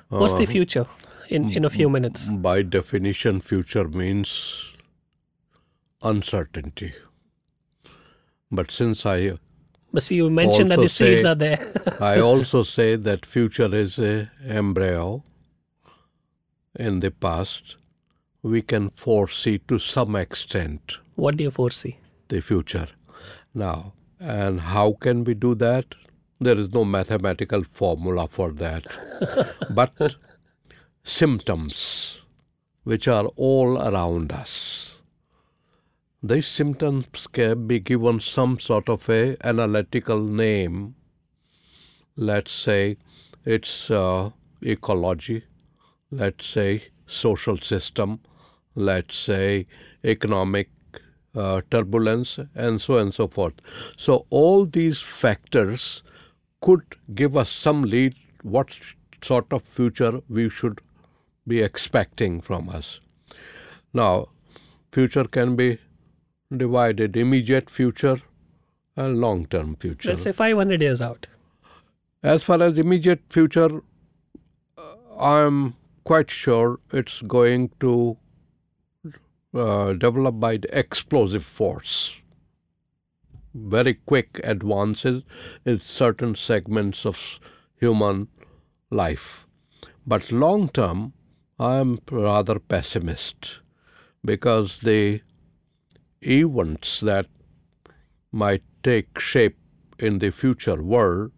[0.09, 0.85] What's the um, future
[1.29, 2.27] in, in a few minutes?
[2.29, 4.29] By definition, future means
[6.03, 6.93] uncertainty.
[8.51, 9.37] But since I
[9.93, 11.61] But see, you mentioned that the Also seeds are there.
[11.99, 15.23] I also say that future is a embryo
[16.89, 17.77] in the past.
[18.43, 21.97] We can foresee to some extent what do you foresee?
[22.33, 22.87] the future
[23.53, 23.93] now.
[24.19, 25.95] And how can we do that?
[26.39, 28.85] There is no mathematical formula for that.
[29.69, 30.15] but
[31.03, 32.21] symptoms
[32.83, 34.97] which are all around us.
[36.21, 40.95] These symptoms can be given some sort of a analytical name.
[42.15, 42.97] Let's say
[43.45, 44.29] it's uh,
[44.61, 45.43] ecology,
[46.11, 48.19] let's say social system,
[48.75, 49.67] let's say
[50.03, 50.69] economic
[51.35, 53.53] uh, turbulence, and so on and so forth.
[53.97, 56.03] So all these factors
[56.61, 56.83] could
[57.13, 58.77] give us some lead what
[59.23, 60.79] sort of future we should
[61.47, 62.99] be expecting from us.
[63.93, 64.29] Now,
[64.91, 65.79] future can be
[66.55, 68.17] divided immediate future
[68.95, 70.09] and long term future.
[70.09, 71.27] Let's say 500 years out.
[72.21, 73.81] As far as immediate future,
[74.77, 78.17] uh, I'm quite sure it's going to
[79.53, 82.19] uh, develop by the explosive force.
[83.53, 85.23] Very quick advances
[85.65, 87.39] in certain segments of
[87.79, 88.27] human
[88.89, 89.47] life.
[90.05, 91.13] But long term,
[91.59, 93.59] I'm rather pessimist
[94.25, 95.21] because the
[96.21, 97.27] events that
[98.31, 99.57] might take shape
[99.99, 101.31] in the future world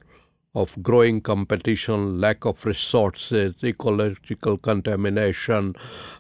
[0.56, 5.76] of growing competition, lack of resources, ecological contamination,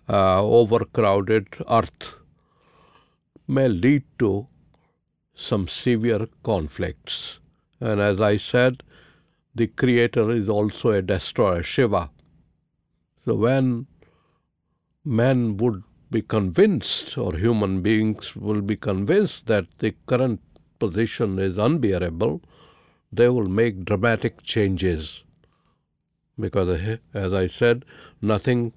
[0.10, 2.18] uh, overcrowded earth
[3.48, 4.48] may lead to
[5.36, 7.40] some severe conflicts.
[7.80, 8.84] And as I said,
[9.54, 12.10] the creator is also a destroyer, Shiva.
[13.24, 13.88] So when
[15.06, 20.42] men would be convinced, or human beings will be convinced that the current
[20.78, 22.42] position is unbearable,
[23.16, 25.24] they will make dramatic changes.
[26.40, 27.86] Because, eh, as I said,
[28.22, 28.74] nothing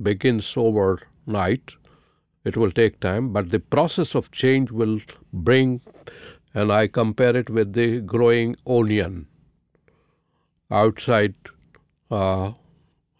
[0.00, 1.74] begins overnight.
[2.44, 4.98] It will take time, but the process of change will
[5.32, 5.80] bring,
[6.52, 9.26] and I compare it with the growing onion.
[10.70, 11.34] Outside
[12.10, 12.52] uh,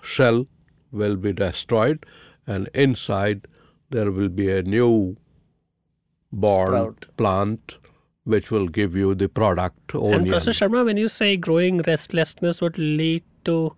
[0.02, 0.46] shell
[0.90, 2.04] will be destroyed,
[2.46, 3.46] and inside
[3.90, 5.16] there will be a new
[6.32, 7.06] born Sprout.
[7.16, 7.78] plant
[8.24, 10.28] which will give you the product And onion.
[10.30, 13.74] Professor Sharma, when you say growing restlessness would lead to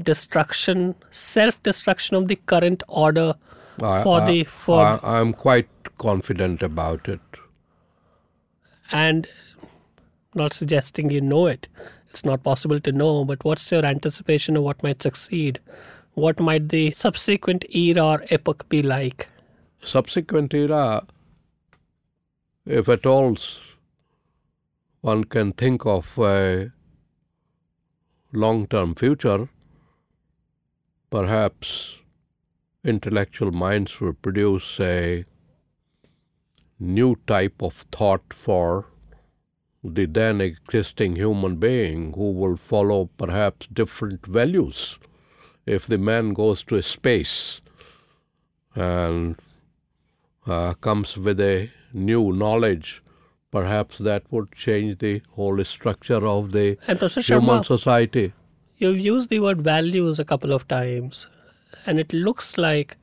[0.00, 3.34] destruction, self-destruction of the current order
[3.82, 5.68] I- for I- the for I, I'm quite
[5.98, 7.20] confident about it.
[8.90, 9.26] and
[10.34, 11.66] not suggesting you know it.
[12.10, 15.58] It's not possible to know, but what's your anticipation of what might succeed?
[16.14, 19.28] What might the subsequent era or epoch be like?
[19.82, 21.04] Subsequent era,
[22.68, 23.34] if at all
[25.00, 26.70] one can think of a
[28.30, 29.48] long term future,
[31.08, 31.96] perhaps
[32.84, 35.24] intellectual minds will produce a
[36.78, 38.84] new type of thought for
[39.82, 44.98] the then existing human being who will follow perhaps different values.
[45.64, 47.62] If the man goes to space
[48.74, 49.40] and
[50.46, 53.02] uh, comes with a new knowledge,
[53.50, 58.32] perhaps that would change the whole structure of the And human Sharma, society.
[58.76, 61.26] You've used the word values a couple of times,
[61.86, 62.96] and it looks like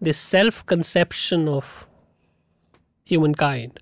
[0.00, 1.86] the self conception of
[3.04, 3.80] humankind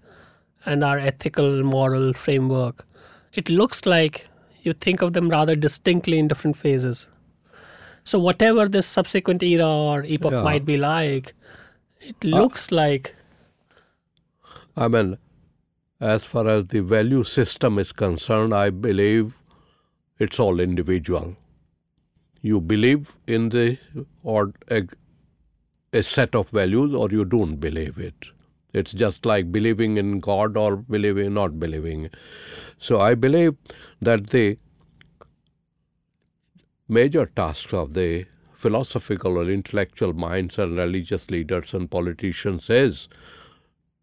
[0.65, 2.87] and our ethical, moral framework.
[3.33, 4.29] It looks like
[4.63, 7.09] you think of them rather distinctly in different phases.
[8.05, 10.43] So, whatever this subsequent era or epoch Yeah.
[10.43, 11.35] might be like,
[12.01, 13.15] it uh, looks like
[14.79, 15.19] I mean,
[16.01, 19.37] as far as the value system is concerned, I believe
[20.21, 21.37] it's all individual.
[22.43, 23.79] You believe in the
[24.23, 24.85] or a,
[25.93, 28.29] a set of values, or you don't believe it.
[28.73, 32.11] It's just like believing in God or believing not believing.
[32.79, 33.57] So I believe
[34.01, 34.59] that the
[36.87, 43.09] major tasks of the philosophical or intellectual minds and religious leaders and politicians is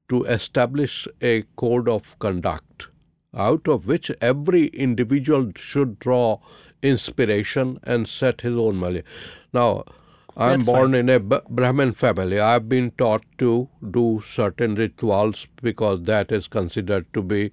[0.09, 2.87] to establish a code of conduct
[3.35, 6.39] out of which every individual should draw
[6.81, 9.01] inspiration and set his own value.
[9.53, 9.83] Now,
[10.37, 12.39] I'm That's born in a Brahmin family.
[12.39, 17.51] I've been taught to do certain rituals because that is considered to be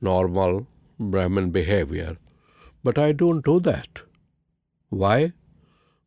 [0.00, 0.68] normal
[0.98, 2.16] Brahmin behavior.
[2.84, 4.02] But I don't do that.
[4.90, 5.32] Why?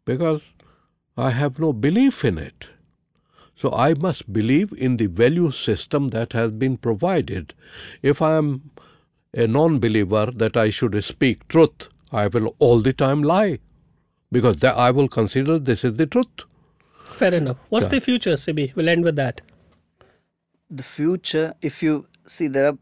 [0.06, 0.44] Because
[1.18, 2.68] I have no belief in it.
[3.56, 7.54] So I must believe in the value system that has been provided.
[8.02, 8.72] If I am
[9.34, 13.60] a non believer that I should speak truth, I will all the time lie
[14.32, 16.46] because that I will consider this is the truth.
[17.20, 17.58] fair enough.
[17.70, 18.74] What's the future, Siby?
[18.76, 19.42] We'll end with that.
[20.70, 22.78] the future if you see there are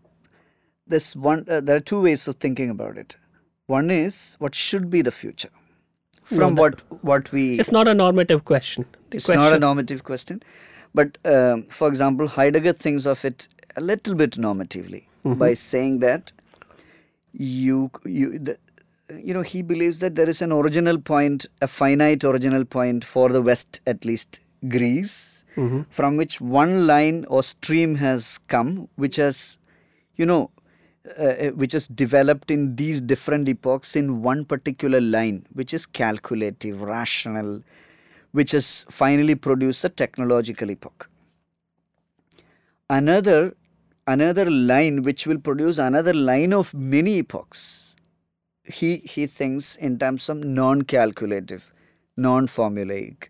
[0.88, 3.18] this one uh, there are two ways of thinking about it
[3.68, 5.50] one is what should be the future
[6.24, 8.86] from that- what what we It's not a normative question.
[9.10, 10.42] The it's question, not a normative question
[10.96, 15.04] but um, for example heidegger thinks of it a little bit normatively
[15.42, 16.34] by saying that
[17.32, 18.58] you you the,
[19.30, 23.30] you know he believes that there is an original point a finite original point for
[23.30, 24.40] the west at least
[24.76, 25.44] greece
[25.90, 29.58] from which one line or stream has come which has
[30.16, 30.50] you know
[31.18, 36.82] uh, which is developed in these different epochs in one particular line which is calculative
[36.82, 37.62] rational
[38.32, 41.10] which has finally produced a technological epoch.
[42.90, 43.56] Another
[44.08, 47.96] another line which will produce another line of many epochs
[48.64, 51.72] he he thinks in terms of non-calculative
[52.16, 53.28] non-formulaic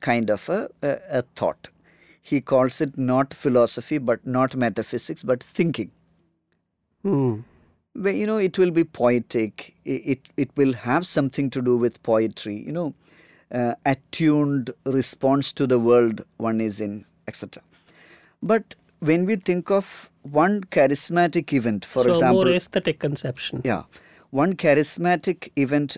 [0.00, 1.70] kind of a, a, a thought.
[2.20, 5.90] He calls it not philosophy but not metaphysics but thinking
[7.94, 9.74] Where you know it will be poetic.
[9.84, 12.94] It, it, it will have something to do with poetry you know
[13.52, 17.62] uh, attuned response to the world one is in etc
[18.42, 23.62] but when we think of one charismatic event for so a example more aesthetic conception.
[23.64, 23.84] yeah.
[24.30, 25.96] One charismatic event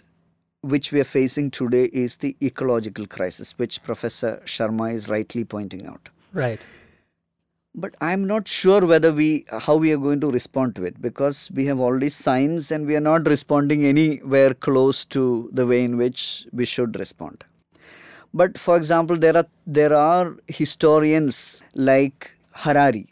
[0.60, 5.86] which we are facing today is the ecological crisis which professor sharma is rightly pointing
[5.86, 6.10] out.
[6.32, 6.60] Right.
[7.84, 11.50] But i'm not sure whether we how we are going to respond to it because
[11.54, 15.96] we have already signs and we are not responding anywhere close to the way in
[15.96, 17.44] which we should respond
[18.32, 21.42] but for example there are there are historians
[21.74, 22.30] like
[22.64, 23.06] harari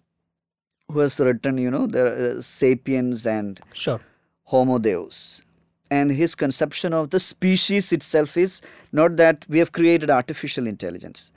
[0.90, 4.00] who has written, you know, the uh, Sapiens and Sure.
[4.44, 5.42] Homo Deus.
[5.90, 8.62] And his conception of the species itself is
[8.92, 11.32] not that we have created artificial intelligence,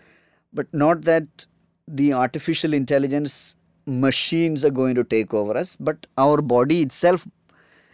[0.53, 1.45] but not that
[1.87, 3.55] the artificial intelligence
[3.85, 7.27] machines are going to take over us, but our body itself,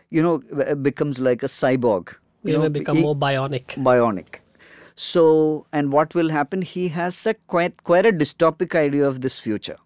[0.09, 0.39] you know,
[0.75, 2.15] becomes like a cyborg.
[2.43, 3.65] We know, become more bionic.
[3.75, 4.39] bionic.
[4.95, 6.61] So, and what will happen?
[6.61, 9.77] He has a quite quite a dystopic idea of this future.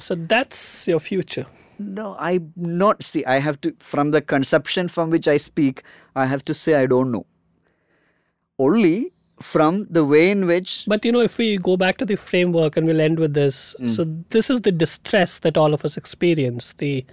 [0.00, 1.46] So that's your future.
[1.78, 3.24] No, I not see.
[3.24, 5.82] I have to from the conception from which I speak.
[6.16, 7.26] I have to say I don't know.
[8.58, 9.12] Only
[9.42, 12.76] from the way in which But you know, if we go back to the framework
[12.76, 16.74] and we'll end with this, so this is the distress that all of us experience
[16.78, 17.04] the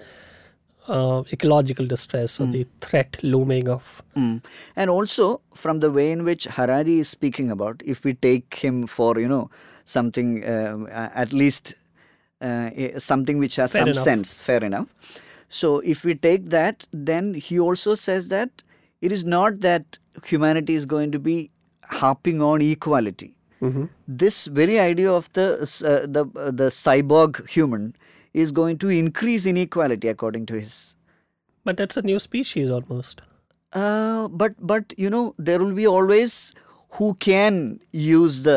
[0.88, 4.02] uh, ecological distress or the threat looming of.
[4.16, 4.44] Mm.
[4.76, 7.82] and also from the way in which Harari is speaking about.
[7.86, 9.50] If we take him for you know
[9.86, 11.74] something uh, at least
[12.42, 14.04] uh, something which has Fair some enough.
[14.04, 14.88] sense, fair enough.
[15.48, 18.50] So if we take that, then he also says that
[19.02, 21.50] it is not that humanity is going to be
[21.90, 23.36] harping on equality.
[24.08, 25.46] This very idea of the
[25.94, 27.96] uh, the uh, the cyborg human
[28.34, 30.96] is going to increase inequality according to his
[31.66, 33.22] But that's a new species almost.
[33.80, 36.38] uh, but but you know there will be always
[37.00, 37.60] who can
[38.04, 38.56] use the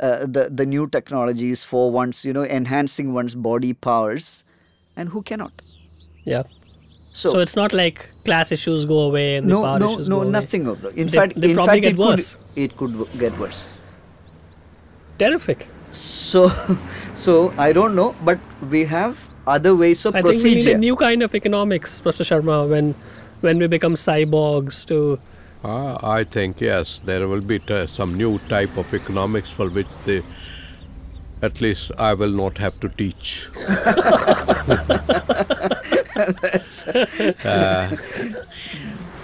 [0.00, 4.30] uh, the the new technologies for one's you know enhancing one's body powers,
[4.96, 5.62] and who cannot.
[6.24, 6.44] Yeah.
[7.18, 10.08] So, So, it's not like class issues go away and the no power no issues
[10.12, 10.30] no go away.
[10.32, 10.92] nothing of that.
[11.02, 12.26] In They- fact, they in probably fact get it worse.
[12.34, 13.60] could it could get worse.
[15.22, 15.60] Terrific.
[16.00, 16.42] So
[17.26, 17.36] so
[17.66, 18.38] I don't know, but
[18.74, 22.26] we have other ways of I think we need a new kind of economics, Professor
[22.32, 22.92] Sharma, when
[23.46, 25.00] when we become cyborgs to
[25.64, 29.88] Uh, I think yes, there will be t- some new type of economics for which
[30.08, 30.18] they,
[31.48, 33.32] at least I will not have to teach.
[37.44, 37.96] uh,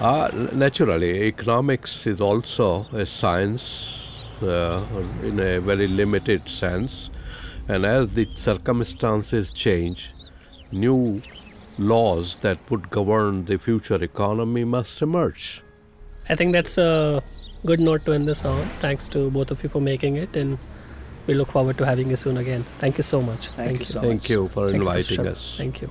[0.01, 4.09] uh, naturally, economics is also a science
[4.43, 4.85] uh,
[5.23, 7.11] in a very limited sense,
[7.69, 10.13] and as the circumstances change,
[10.73, 11.23] new
[11.79, 15.63] laws that would govern the future economy must emerge.
[16.29, 17.23] I think that's a
[17.65, 18.67] good note to end this on.
[18.81, 20.59] Thanks to both of you for making it, and
[21.27, 22.65] we look forward to having you soon again.
[22.79, 23.49] Thank you so much.
[23.49, 25.55] Thank you so Thank you for Thank you, inviting Professor us.
[25.57, 25.91] Thank you.